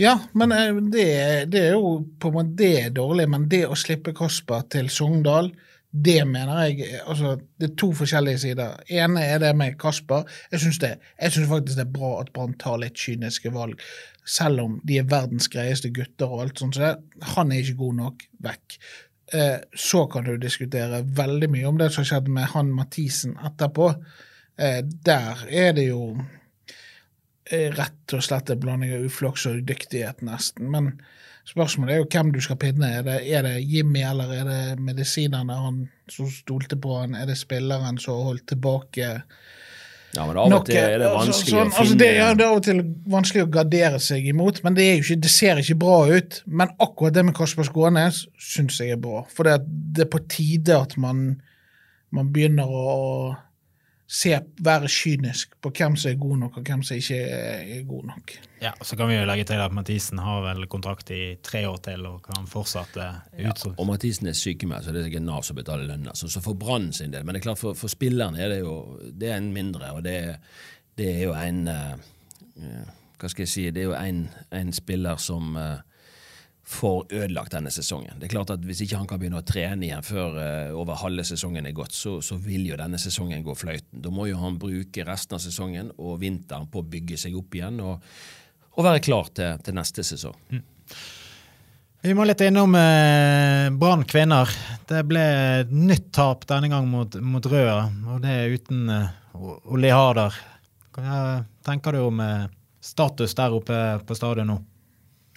Ja, 0.00 0.18
men 0.32 0.52
eh, 0.52 0.72
det, 0.90 1.50
det 1.52 1.60
er 1.68 1.72
jo 1.76 2.06
på 2.18 2.28
en 2.30 2.34
måte 2.38 2.56
det 2.56 2.70
er 2.86 2.90
dårlig, 2.90 3.28
men 3.28 3.48
det 3.48 3.66
å 3.68 3.76
slippe 3.76 4.14
Kasper 4.16 4.62
til 4.70 4.88
Sogndal, 4.88 5.52
det 5.94 6.24
mener 6.26 6.58
jeg 6.64 6.98
altså, 7.06 7.36
Det 7.60 7.70
er 7.70 7.76
to 7.78 7.92
forskjellige 7.94 8.38
sider. 8.38 8.76
ene 8.90 9.22
er 9.22 9.38
det 9.38 9.56
med 9.56 9.78
Kasper. 9.78 10.24
Jeg 10.50 10.60
syns 10.60 11.48
faktisk 11.48 11.78
det 11.78 11.86
er 11.86 11.92
bra 11.94 12.20
at 12.20 12.32
Brann 12.34 12.56
tar 12.58 12.80
litt 12.82 12.98
kyniske 12.98 13.52
valg, 13.54 13.78
selv 14.26 14.60
om 14.60 14.80
de 14.84 14.98
er 14.98 15.08
verdens 15.08 15.48
greieste 15.48 15.92
gutter 15.94 16.26
og 16.26 16.42
alt 16.42 16.58
sånt. 16.58 16.74
Så 16.74 16.96
han 17.36 17.52
er 17.52 17.62
ikke 17.62 17.78
god 17.78 17.94
nok. 17.94 18.26
Vekk. 18.42 18.78
Eh, 19.32 19.58
så 19.74 20.06
kan 20.06 20.24
du 20.24 20.36
diskutere 20.36 21.04
veldig 21.16 21.50
mye 21.50 21.68
om 21.68 21.78
det 21.78 21.92
som 21.94 22.04
skjedde 22.04 22.30
med 22.30 22.50
han 22.56 22.74
Mathisen 22.74 23.38
etterpå. 23.38 23.94
Eh, 24.58 24.82
der 25.06 25.46
er 25.48 25.72
det 25.72 25.88
jo 25.88 26.16
er 27.52 27.74
rett 27.76 28.14
og 28.16 28.22
slett 28.24 28.50
en 28.50 28.60
blanding 28.60 28.94
av 28.96 29.06
uflaks 29.06 29.46
og 29.46 29.60
udyktighet, 29.60 30.22
nesten. 30.24 30.70
Men 30.72 30.94
spørsmålet 31.48 31.94
er 31.94 32.00
jo 32.02 32.08
hvem 32.12 32.30
du 32.34 32.40
skal 32.44 32.58
pinne. 32.60 32.90
Er 32.98 33.04
det, 33.06 33.18
er 33.28 33.44
det 33.46 33.56
Jimmy, 33.68 34.02
eller 34.04 34.32
er 34.32 34.48
det 34.48 34.80
medisinerne 34.82 35.58
han 35.60 35.82
som 36.10 36.30
stolte 36.32 36.78
på 36.80 36.98
han? 37.00 37.16
Er 37.18 37.28
det 37.28 37.38
spilleren 37.40 38.00
som 38.02 38.24
holdt 38.28 38.48
tilbake 38.54 39.10
Ja, 40.14 40.24
men 40.28 40.38
av 40.38 40.52
og 40.52 40.66
til 40.68 40.78
er 40.78 41.00
det 41.02 41.08
Altså, 41.10 41.18
vanskelig 41.18 41.54
sånn, 41.54 41.58
å 41.58 41.74
finne 41.74 41.80
altså 41.82 41.98
det, 42.00 42.10
ja, 42.16 42.26
det 42.34 42.44
er 42.44 42.50
av 42.52 42.60
og 42.60 42.66
til 42.68 42.82
vanskelig 43.16 43.44
å 43.44 43.52
gardere 43.56 44.02
seg 44.02 44.28
imot, 44.30 44.60
men 44.64 44.76
det, 44.76 44.90
ikke, 45.00 45.16
det 45.24 45.32
ser 45.32 45.62
ikke 45.62 45.80
bra 45.84 45.96
ut. 46.14 46.38
Men 46.46 46.76
akkurat 46.78 47.16
det 47.16 47.24
med 47.26 47.36
Kasper 47.36 47.66
Skånes 47.66 48.24
syns 48.38 48.78
jeg 48.80 48.94
er 48.94 49.02
bra. 49.02 49.24
For 49.34 49.48
det 49.48 50.04
er 50.06 50.12
på 50.12 50.22
tide 50.30 50.78
at 50.78 50.94
man, 51.02 51.26
man 52.14 52.30
begynner 52.32 52.70
å 52.70 52.94
se, 54.06 54.34
være 54.64 54.88
kynisk 54.90 55.54
på 55.62 55.70
hvem 55.72 55.96
som 55.96 56.10
er 56.10 56.18
god 56.20 56.40
nok, 56.42 56.58
og 56.58 56.66
hvem 56.68 56.82
som 56.84 56.98
ikke 57.00 57.16
er, 57.16 57.82
god 57.88 58.04
nok. 58.10 58.34
Ja, 58.62 58.72
Så 58.82 58.96
kan 58.96 59.08
vi 59.08 59.16
jo 59.16 59.24
legge 59.28 59.44
til 59.48 59.60
at 59.60 59.72
Mathisen 59.72 60.18
har 60.18 60.42
vel 60.44 60.66
kontrakt 60.68 61.10
i 61.10 61.36
tre 61.42 61.64
år 61.68 61.76
til 61.84 62.06
og 62.08 62.22
kan 62.24 62.46
fortsatt 62.48 62.96
uh, 62.96 63.20
Ja, 63.40 63.52
Og 63.76 63.86
Mathisen 63.86 64.26
er 64.26 64.36
sykemeldt, 64.36 64.84
så 64.84 64.92
det 64.92 65.02
er 65.02 65.12
ikke 65.12 65.24
Nav 65.24 65.42
som 65.42 65.56
betaler 65.56 65.88
lønna. 65.88 66.14
Så, 66.14 66.28
så 66.28 66.40
for 66.44 66.54
Brann 66.54 66.92
sin 66.92 67.12
del. 67.12 67.24
Men 67.24 67.34
det 67.34 67.42
er 67.42 67.48
klart 67.48 67.62
for, 67.62 67.74
for 67.74 67.92
spillerne 67.92 68.40
er 68.40 68.52
det 68.52 68.60
jo 68.60 69.00
det 69.12 69.32
er 69.32 69.40
en 69.40 69.52
mindre, 69.52 69.92
og 69.92 70.04
det, 70.04 70.36
det 70.98 71.10
er 71.16 71.24
jo 71.24 71.34
en 71.38 71.68
eh, 71.68 71.96
Hva 73.18 73.28
skal 73.30 73.44
jeg 73.44 73.48
si 73.48 73.62
Det 73.70 73.82
er 73.82 73.88
jo 73.88 73.96
en, 73.96 74.28
en 74.52 74.72
spiller 74.72 75.16
som 75.16 75.56
eh, 75.56 75.80
får 76.66 77.12
ødelagt 77.12 77.52
denne 77.52 77.70
sesongen. 77.72 78.16
Det 78.18 78.28
er 78.28 78.32
klart 78.32 78.52
at 78.54 78.62
Hvis 78.64 78.80
ikke 78.84 78.96
han 78.96 79.08
kan 79.08 79.20
begynne 79.20 79.42
å 79.42 79.46
trene 79.46 79.84
igjen 79.84 80.04
før 80.06 80.38
uh, 80.38 80.78
over 80.80 80.96
halve 81.02 81.24
sesongen 81.28 81.66
er 81.68 81.76
gått, 81.76 81.92
så, 81.92 82.16
så 82.24 82.38
vil 82.40 82.64
jo 82.70 82.78
denne 82.80 83.00
sesongen 83.00 83.44
gå 83.44 83.56
fløyten. 83.58 84.00
Da 84.04 84.12
må 84.14 84.28
jo 84.30 84.38
han 84.40 84.56
bruke 84.60 85.04
resten 85.04 85.36
av 85.36 85.44
sesongen 85.44 85.92
og 85.98 86.16
vinteren 86.22 86.70
på 86.72 86.80
å 86.80 86.88
bygge 86.94 87.20
seg 87.20 87.36
opp 87.36 87.58
igjen 87.58 87.82
og, 87.84 88.00
og 88.74 88.88
være 88.88 89.04
klar 89.04 89.28
til, 89.36 89.60
til 89.64 89.76
neste 89.76 90.06
sesong. 90.06 90.40
Vi 92.04 92.12
må 92.12 92.26
litt 92.28 92.42
innom 92.44 92.74
eh, 92.76 93.70
Brann 93.80 94.02
kvinner. 94.04 94.50
Det 94.84 94.98
ble 95.08 95.22
nytt 95.72 96.10
tap 96.12 96.42
denne 96.50 96.68
gang 96.68 96.84
mot, 96.84 97.14
mot 97.16 97.46
Røa, 97.48 97.78
og 98.12 98.18
det 98.20 98.34
er 98.42 98.56
uten 98.58 98.90
eh, 98.92 99.14
Ole 99.72 99.88
Harder. 99.88 100.36
Hva 100.92 101.20
tenker 101.64 101.96
du 101.96 102.02
om 102.04 102.20
eh, 102.20 102.44
status 102.84 103.32
der 103.38 103.56
oppe 103.56 103.78
på 104.04 104.16
stadion 104.18 104.52
nå? 104.52 104.58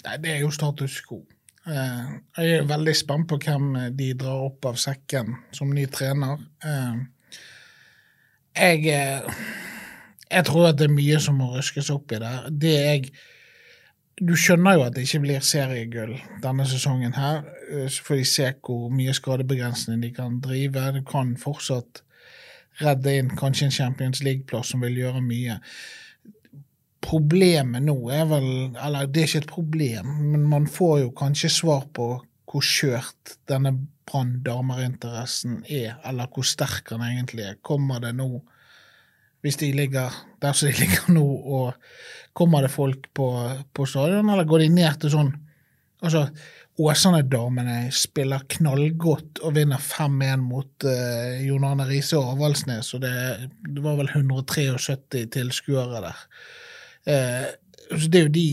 Nei, 0.05 0.17
det 0.21 0.35
er 0.35 0.43
jo 0.43 0.53
status 0.53 0.99
quo. 1.07 1.23
Eh, 1.67 2.11
jeg 2.37 2.59
er 2.61 2.67
veldig 2.67 2.93
spent 2.95 3.27
på 3.27 3.39
hvem 3.43 3.71
de 3.97 4.11
drar 4.15 4.45
opp 4.45 4.69
av 4.69 4.77
sekken 4.79 5.33
som 5.55 5.73
ny 5.73 5.83
trener. 5.91 6.39
Eh, 6.63 6.99
jeg, 8.55 8.85
eh, 8.87 9.41
jeg 10.31 10.45
tror 10.47 10.69
at 10.69 10.77
det 10.79 10.87
er 10.87 10.95
mye 10.95 11.19
som 11.23 11.39
må 11.41 11.49
røskes 11.55 11.91
opp 11.91 12.13
i 12.15 12.21
der. 12.23 12.47
Det 12.51 12.77
jeg 12.77 13.11
Du 14.17 14.31
skjønner 14.33 14.73
jo 14.73 14.81
at 14.81 14.95
det 14.95 15.03
ikke 15.05 15.19
blir 15.21 15.43
seriegull 15.45 16.15
denne 16.41 16.63
sesongen 16.65 17.13
her. 17.13 17.43
Så 17.85 18.01
får 18.01 18.15
de 18.17 18.23
se 18.25 18.47
hvor 18.65 18.89
mye 18.89 19.13
skadebegrensning 19.13 20.01
de 20.01 20.09
kan 20.09 20.39
drive. 20.41 20.87
Du 20.95 21.03
kan 21.05 21.35
fortsatt 21.37 22.01
redde 22.81 23.13
inn 23.13 23.29
kanskje 23.29 23.67
en 23.67 23.75
Champions 23.75 24.23
League-plass 24.25 24.71
som 24.73 24.81
vil 24.81 24.97
gjøre 24.97 25.21
mye 25.21 25.59
problemet 27.03 27.83
nå 27.85 27.95
er 28.13 28.25
vel 28.29 28.49
Eller 28.83 29.07
det 29.11 29.21
er 29.21 29.29
ikke 29.29 29.43
et 29.43 29.51
problem, 29.51 30.09
men 30.33 30.47
man 30.49 30.67
får 30.71 30.99
jo 31.05 31.13
kanskje 31.17 31.53
svar 31.53 31.85
på 31.93 32.09
hvor 32.47 32.63
skjørt 32.63 33.37
denne 33.49 33.73
Brann 34.07 34.37
damerinteressen 34.39 35.65
er, 35.67 35.97
eller 36.07 36.29
hvor 36.31 36.45
sterk 36.47 36.87
den 36.93 37.03
egentlig 37.03 37.43
er. 37.43 37.57
Kommer 37.59 37.99
det 37.99 38.13
nå, 38.15 38.29
hvis 39.43 39.59
de 39.59 39.73
ligger 39.75 40.15
der 40.39 40.55
som 40.55 40.69
de 40.69 40.77
ligger 40.83 41.09
nå, 41.11 41.25
og 41.27 41.73
kommer 42.37 42.63
det 42.63 42.71
folk 42.71 43.09
på, 43.11 43.27
på 43.73 43.87
stadion, 43.89 44.31
eller 44.31 44.47
går 44.47 44.63
de 44.63 44.71
ned 44.77 45.03
til 45.03 45.13
sånn 45.17 45.35
Altså, 45.97 46.27
Åsane-damene 46.77 47.87
spiller 47.89 48.43
knallgodt 48.53 49.39
og 49.41 49.55
vinner 49.55 49.81
5-1 49.81 50.43
mot 50.45 50.85
uh, 50.85 51.39
Jon 51.41 51.65
Arne 51.65 51.87
Riise 51.89 52.19
og 52.19 52.35
Avaldsnes, 52.35 52.91
og 52.93 53.01
det, 53.01 53.13
det 53.65 53.81
var 53.81 53.97
vel 53.97 54.11
173 54.13 55.23
tilskuere 55.33 56.03
der. 56.05 56.19
Eh, 57.07 57.47
det 57.87 58.19
er 58.19 58.25
jo 58.25 58.31
de 58.35 58.49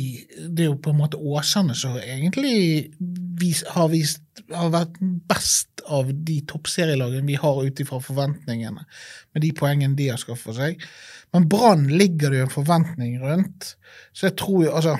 Det 0.54 0.62
er 0.62 0.68
jo 0.68 0.78
på 0.78 0.92
en 0.92 1.00
måte 1.00 1.18
Åsane 1.18 1.74
som 1.74 1.96
egentlig 1.98 2.92
vis, 3.40 3.64
har, 3.74 3.88
vist, 3.90 4.22
har 4.52 4.70
vært 4.70 4.98
best 5.28 5.82
av 5.90 6.12
de 6.14 6.38
toppserielagene 6.46 7.26
vi 7.26 7.38
har 7.40 7.58
ut 7.64 7.80
ifra 7.82 7.98
forventningene, 8.00 8.84
med 9.34 9.42
de 9.42 9.50
poengene 9.56 9.98
de 9.98 10.08
har 10.12 10.20
skaffet 10.22 10.56
seg. 10.56 10.84
Men 11.34 11.48
Brann 11.50 11.88
ligger 11.90 12.30
det 12.30 12.38
jo 12.38 12.46
en 12.46 12.52
forventning 12.54 13.16
rundt, 13.24 13.74
så 14.14 14.28
jeg 14.28 14.36
tror 14.38 14.68
jo 14.68 14.76
altså 14.78 14.94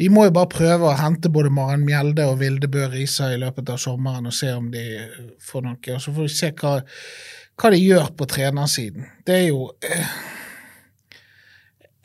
de 0.00 0.06
må 0.08 0.22
jo 0.24 0.32
bare 0.32 0.48
prøve 0.48 0.88
å 0.88 0.96
hente 0.96 1.28
både 1.32 1.50
Maren 1.52 1.82
Mjelde 1.84 2.24
og 2.30 2.38
Vilde 2.40 2.70
Bø 2.72 2.86
Risa 2.88 3.34
i 3.34 3.40
løpet 3.40 3.68
av 3.68 3.80
sommeren 3.82 4.30
og 4.30 4.32
se 4.32 4.48
om 4.56 4.70
de 4.72 4.84
får 5.44 5.66
noe. 5.66 5.76
Og 5.92 6.00
så 6.00 6.14
får 6.16 6.24
vi 6.24 6.32
se 6.32 6.48
hva, 6.56 6.70
hva 7.60 7.72
de 7.74 7.80
gjør 7.82 8.08
på 8.16 8.28
trenersiden. 8.32 9.10
Det 9.28 9.34
er 9.36 9.44
jo 9.50 9.66
eh, 9.84 10.14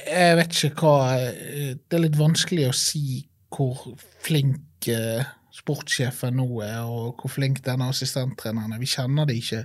Jeg 0.06 0.38
vet 0.38 0.60
ikke 0.68 0.86
hva 0.86 1.16
eh, 1.18 1.74
Det 1.76 1.98
er 1.98 2.04
litt 2.04 2.20
vanskelig 2.20 2.70
å 2.70 2.78
si 2.78 3.24
hvor 3.56 3.96
flink 4.26 4.90
eh, 4.92 5.24
sportssjefen 5.56 6.36
nå 6.38 6.48
er, 6.66 6.82
og 6.84 7.22
hvor 7.22 7.32
flink 7.32 7.62
denne 7.66 7.88
assistenttreneren 7.94 8.76
er. 8.76 8.82
Vi 8.82 8.92
kjenner 8.92 9.28
det 9.30 9.38
ikke 9.40 9.62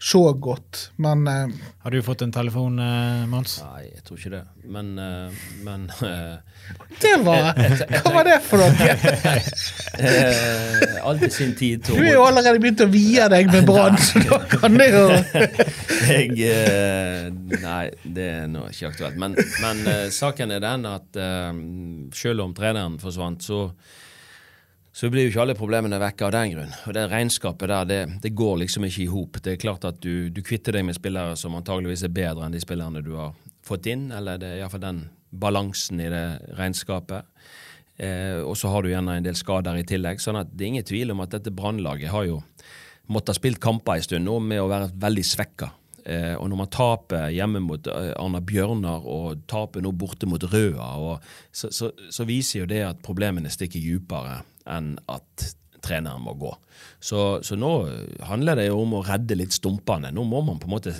så 0.00 0.32
godt, 0.32 0.86
men 0.96 1.26
uh, 1.28 1.50
Har 1.84 1.92
du 1.92 2.00
fått 2.02 2.22
en 2.24 2.32
telefon, 2.32 2.78
uh, 2.80 3.26
Mons? 3.28 3.58
Nei, 3.66 3.82
jeg 3.90 4.04
tror 4.06 4.16
ikke 4.16 4.32
det. 4.32 4.40
Men, 4.64 4.94
uh, 4.96 5.42
men 5.64 5.84
eh, 6.06 6.38
det 7.00 7.12
var 7.24 7.50
Hva 7.56 8.12
var 8.14 8.24
det 8.28 8.38
for 8.44 8.62
noe? 8.62 8.88
eh, 10.06 10.96
Alt 11.04 11.26
i 11.26 11.30
sin 11.32 11.52
tid, 11.58 11.84
Du 11.84 12.00
er 12.00 12.14
jo 12.14 12.24
allerede 12.24 12.60
begynt 12.62 12.80
å 12.84 12.88
vie 12.88 13.28
deg 13.32 13.52
med 13.52 13.68
Brann, 13.68 13.98
så 14.00 14.22
da 14.24 14.40
kan 14.50 14.80
det 14.80 14.88
jo 14.92 15.04
jeg, 16.10 16.48
eh, 16.48 17.28
Nei, 17.60 17.84
det 18.04 18.28
er 18.40 18.50
nå 18.50 18.66
ikke 18.70 18.92
aktuelt. 18.94 19.20
Men, 19.20 19.36
men 19.60 19.82
eh, 19.90 20.06
saken 20.14 20.56
er 20.56 20.64
den 20.64 20.86
at 20.88 21.20
eh, 21.20 21.50
selv 22.16 22.46
om 22.46 22.56
treneren 22.56 22.96
forsvant, 23.02 23.44
så, 23.44 23.66
så 25.00 25.08
blir 25.08 25.24
jo 25.24 25.30
ikke 25.30 25.44
alle 25.46 25.56
problemene 25.56 25.96
vekke 25.96 26.26
av 26.26 26.32
den 26.34 26.50
grunn. 26.52 26.72
Og 26.84 26.92
det 26.92 27.06
regnskapet 27.08 27.70
der, 27.72 27.86
det, 27.88 28.00
det 28.20 28.34
går 28.36 28.58
liksom 28.60 28.84
ikke 28.84 29.00
i 29.06 29.08
hop. 29.08 29.38
Det 29.40 29.54
er 29.54 29.62
klart 29.62 29.86
at 29.88 30.02
du, 30.04 30.28
du 30.28 30.42
kvitter 30.44 30.76
deg 30.76 30.84
med 30.84 30.98
spillere 30.98 31.38
som 31.40 31.56
antageligvis 31.56 32.02
er 32.04 32.12
bedre 32.12 32.44
enn 32.44 32.52
de 32.52 32.60
spillerne 32.60 33.00
du 33.06 33.14
har 33.16 33.32
fått 33.64 33.88
inn, 33.88 34.10
eller 34.12 34.36
det 34.36 34.50
er 34.50 34.60
iallfall 34.60 34.82
den 34.84 35.00
balansen 35.30 36.02
i 36.04 36.10
det 36.12 36.24
regnskapet. 36.58 37.30
Eh, 37.96 38.42
og 38.44 38.52
så 38.60 38.74
har 38.74 38.84
du 38.84 38.90
gjerne 38.92 39.16
en 39.16 39.24
del 39.24 39.40
skader 39.40 39.80
i 39.80 39.86
tillegg. 39.88 40.20
sånn 40.20 40.42
at 40.42 40.52
det 40.52 40.66
er 40.66 40.72
ingen 40.74 40.90
tvil 40.92 41.14
om 41.14 41.24
at 41.24 41.32
dette 41.32 41.54
brannlaget 41.54 42.12
har 42.12 42.28
jo 42.28 42.42
måttet 43.08 43.32
ha 43.32 43.40
spilt 43.40 43.62
kamper 43.62 43.96
en 43.96 44.04
stund 44.04 44.28
nå 44.28 44.36
med 44.52 44.60
å 44.60 44.68
være 44.68 44.92
veldig 45.00 45.26
svekka. 45.30 45.70
Eh, 46.04 46.34
og 46.36 46.44
når 46.52 46.60
man 46.60 46.72
taper 46.76 47.32
hjemme 47.32 47.64
mot 47.64 47.88
eh, 47.88 48.12
Arna 48.20 48.44
Bjørnar 48.44 49.08
og 49.08 49.46
taper 49.48 49.80
nå 49.80 49.96
borte 49.96 50.28
mot 50.28 50.44
Røa, 50.44 50.92
og, 51.00 51.32
så, 51.52 51.72
så, 51.72 51.88
så 52.12 52.28
viser 52.28 52.66
jo 52.66 52.68
det 52.68 52.84
at 52.84 53.04
problemene 53.04 53.48
stikker 53.48 53.80
dypere 53.80 54.42
enn 54.70 54.94
at 55.10 55.50
treneren 55.80 56.22
må 56.24 56.34
gå. 56.38 56.50
Så, 57.00 57.40
så 57.44 57.56
nå 57.58 57.70
handler 58.28 58.60
det 58.60 58.66
jo 58.68 58.80
om 58.82 58.98
å 58.98 59.02
redde 59.06 59.38
litt 59.38 59.54
stumpene. 59.56 60.12
Nå 60.14 60.24
må 60.28 60.42
man 60.44 60.60
på 60.60 60.68
en 60.68 60.74
måte 60.74 60.92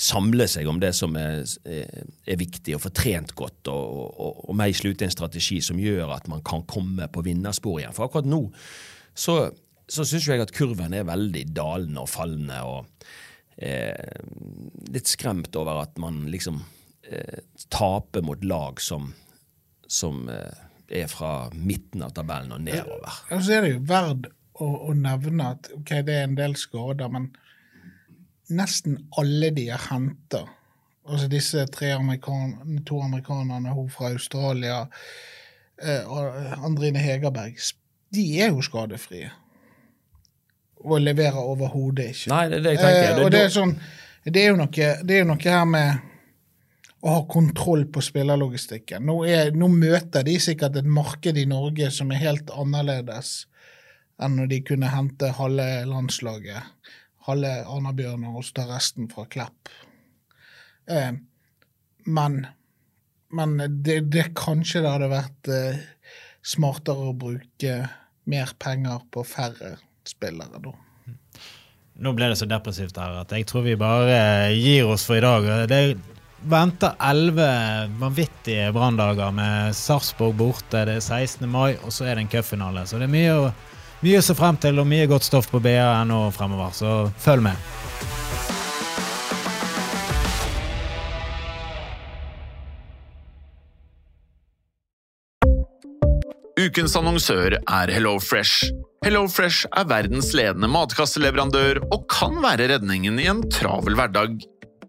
samle 0.00 0.46
seg 0.50 0.68
om 0.70 0.80
det 0.82 0.92
som 0.96 1.16
er, 1.18 1.42
er 1.66 2.40
viktig, 2.40 2.76
og 2.76 2.84
få 2.84 2.92
trent 2.94 3.34
godt, 3.38 3.70
og, 3.72 3.96
og, 4.10 4.44
og 4.48 4.58
meisle 4.58 4.92
ut 4.92 5.04
en 5.04 5.14
strategi 5.14 5.60
som 5.64 5.80
gjør 5.82 6.14
at 6.16 6.30
man 6.30 6.44
kan 6.46 6.64
komme 6.70 7.10
på 7.10 7.24
vinnerspor 7.26 7.80
igjen. 7.80 7.96
For 7.96 8.06
akkurat 8.06 8.30
nå 8.30 8.44
så, 9.20 9.40
så 9.90 10.06
syns 10.06 10.30
jeg 10.30 10.44
at 10.44 10.54
kurven 10.54 10.94
er 10.96 11.08
veldig 11.08 11.44
dalende 11.56 12.04
og 12.04 12.10
fallende, 12.10 12.62
og 12.62 13.10
eh, 13.58 14.20
litt 14.94 15.10
skremt 15.10 15.56
over 15.58 15.82
at 15.82 15.98
man 16.02 16.22
liksom 16.30 16.62
eh, 17.10 17.42
taper 17.72 18.24
mot 18.26 18.46
lag 18.46 18.80
som, 18.82 19.10
som 19.90 20.28
eh, 20.30 20.66
er 20.90 21.08
fra 21.10 21.48
midten 21.54 22.02
av 22.02 22.14
tabellen 22.16 22.52
og 22.56 22.62
nedover. 22.66 23.22
Og 23.30 23.42
så 23.46 23.56
er 23.56 23.66
det 23.66 23.74
jo 23.74 23.82
verdt 23.88 24.30
å, 24.60 24.68
å 24.90 24.94
nevne 24.96 25.52
at 25.54 25.70
ok, 25.76 25.92
det 26.06 26.16
er 26.16 26.26
en 26.28 26.38
del 26.38 26.56
skader, 26.58 27.10
men 27.12 27.30
nesten 28.50 28.98
alle 29.20 29.52
de 29.56 29.68
er 29.70 29.86
henta. 29.90 30.44
Altså 31.06 31.30
disse 31.30 31.64
tre 31.72 31.94
amerikan 31.96 32.82
to 32.86 33.00
amerikanerne, 33.02 33.74
hun 33.74 33.88
fra 33.90 34.10
Australia 34.12 34.82
eh, 35.82 36.04
og 36.04 36.66
Andrine 36.66 37.00
Hegerberg, 37.02 37.58
de 38.10 38.26
er 38.42 38.50
jo 38.50 38.62
skadefrie. 38.66 39.30
Og 40.80 41.00
leverer 41.00 41.38
overhodet 41.40 42.12
ikke. 42.14 42.30
Nei, 42.32 42.44
det 42.50 42.60
er 42.60 42.66
det 42.66 42.76
jeg 42.76 42.84
tenker. 42.84 43.10
Eh, 43.10 43.24
og 43.24 43.34
det 43.34 43.42
er 43.46 43.52
sånn 43.54 43.74
det 44.20 44.36
er, 44.42 44.50
jo 44.50 44.56
noe, 44.60 44.86
det 45.00 45.14
er 45.16 45.22
jo 45.22 45.28
noe 45.30 45.40
her 45.48 45.62
med 45.64 46.09
å 47.00 47.14
ha 47.14 47.20
kontroll 47.30 47.86
på 47.92 48.02
spillerlogistikken. 48.04 49.06
Nå, 49.08 49.22
er, 49.28 49.54
nå 49.56 49.70
møter 49.72 50.24
de 50.26 50.36
sikkert 50.42 50.76
et 50.80 50.88
marked 50.88 51.38
i 51.40 51.46
Norge 51.48 51.88
som 51.94 52.12
er 52.12 52.22
helt 52.24 52.52
annerledes 52.52 53.46
enn 54.20 54.36
når 54.36 54.50
de 54.50 54.60
kunne 54.68 54.90
hente 54.92 55.30
halve 55.38 55.68
landslaget, 55.88 56.92
halve 57.24 57.54
Arna-Bjørnar 57.64 58.36
og 58.36 58.50
ta 58.52 58.66
resten 58.68 59.08
fra 59.12 59.24
Klepp. 59.32 59.72
Eh, 60.92 61.14
men 62.04 62.42
men 63.30 63.56
det, 63.82 64.00
det 64.10 64.32
kanskje 64.38 64.82
det 64.82 64.90
hadde 64.90 65.10
vært 65.12 65.50
eh, 65.54 65.82
smartere 66.42 67.10
å 67.10 67.16
bruke 67.16 67.76
mer 68.30 68.54
penger 68.58 69.04
på 69.14 69.22
færre 69.26 69.76
spillere, 70.06 70.58
da. 70.62 70.74
Nå 72.00 72.14
ble 72.16 72.30
det 72.32 72.38
så 72.40 72.48
depressivt 72.48 72.96
her 72.98 73.18
at 73.20 73.32
jeg 73.34 73.46
tror 73.48 73.66
vi 73.66 73.76
bare 73.78 74.50
gir 74.56 74.88
oss 74.88 75.04
for 75.06 75.20
i 75.20 75.22
dag. 75.22 75.46
Det 75.70 75.80
venter 76.42 76.94
elleve 77.10 77.48
vanvittige 78.00 78.70
branndager 78.72 79.32
med 79.34 79.76
Sarpsborg 79.76 80.34
borte. 80.38 80.84
Det 80.88 80.96
er 80.96 81.04
16. 81.04 81.48
mai, 81.48 81.76
og 81.84 81.92
så 81.92 82.06
er 82.06 82.16
det 82.16 82.26
en 82.26 82.32
cupfinale. 82.32 82.86
Så 82.86 83.00
det 83.00 83.08
er 83.08 83.12
mye 83.12 83.34
å, 83.36 83.50
mye 84.04 84.20
å 84.20 84.24
se 84.24 84.36
frem 84.38 84.60
til, 84.60 84.80
og 84.80 84.88
mye 84.88 85.08
godt 85.10 85.28
stoff 85.28 85.50
på 85.52 85.60
BA.no 85.62 86.28
fremover. 86.34 86.72
Så 86.76 86.94
følg 87.20 87.44
med. 87.50 87.68
Ukens 96.60 96.92
annonsør 96.98 97.56
er 97.56 97.90
HelloFresh. 97.94 98.70
HelloFresh 99.06 99.64
er 99.80 99.86
verdens 99.88 100.28
ledende 100.36 100.68
matkasseleverandør 100.68 101.80
og 101.88 102.04
kan 102.12 102.36
være 102.44 102.68
redningen 102.74 103.16
i 103.22 103.28
en 103.32 103.40
travel 103.52 103.96
hverdag. 103.96 104.42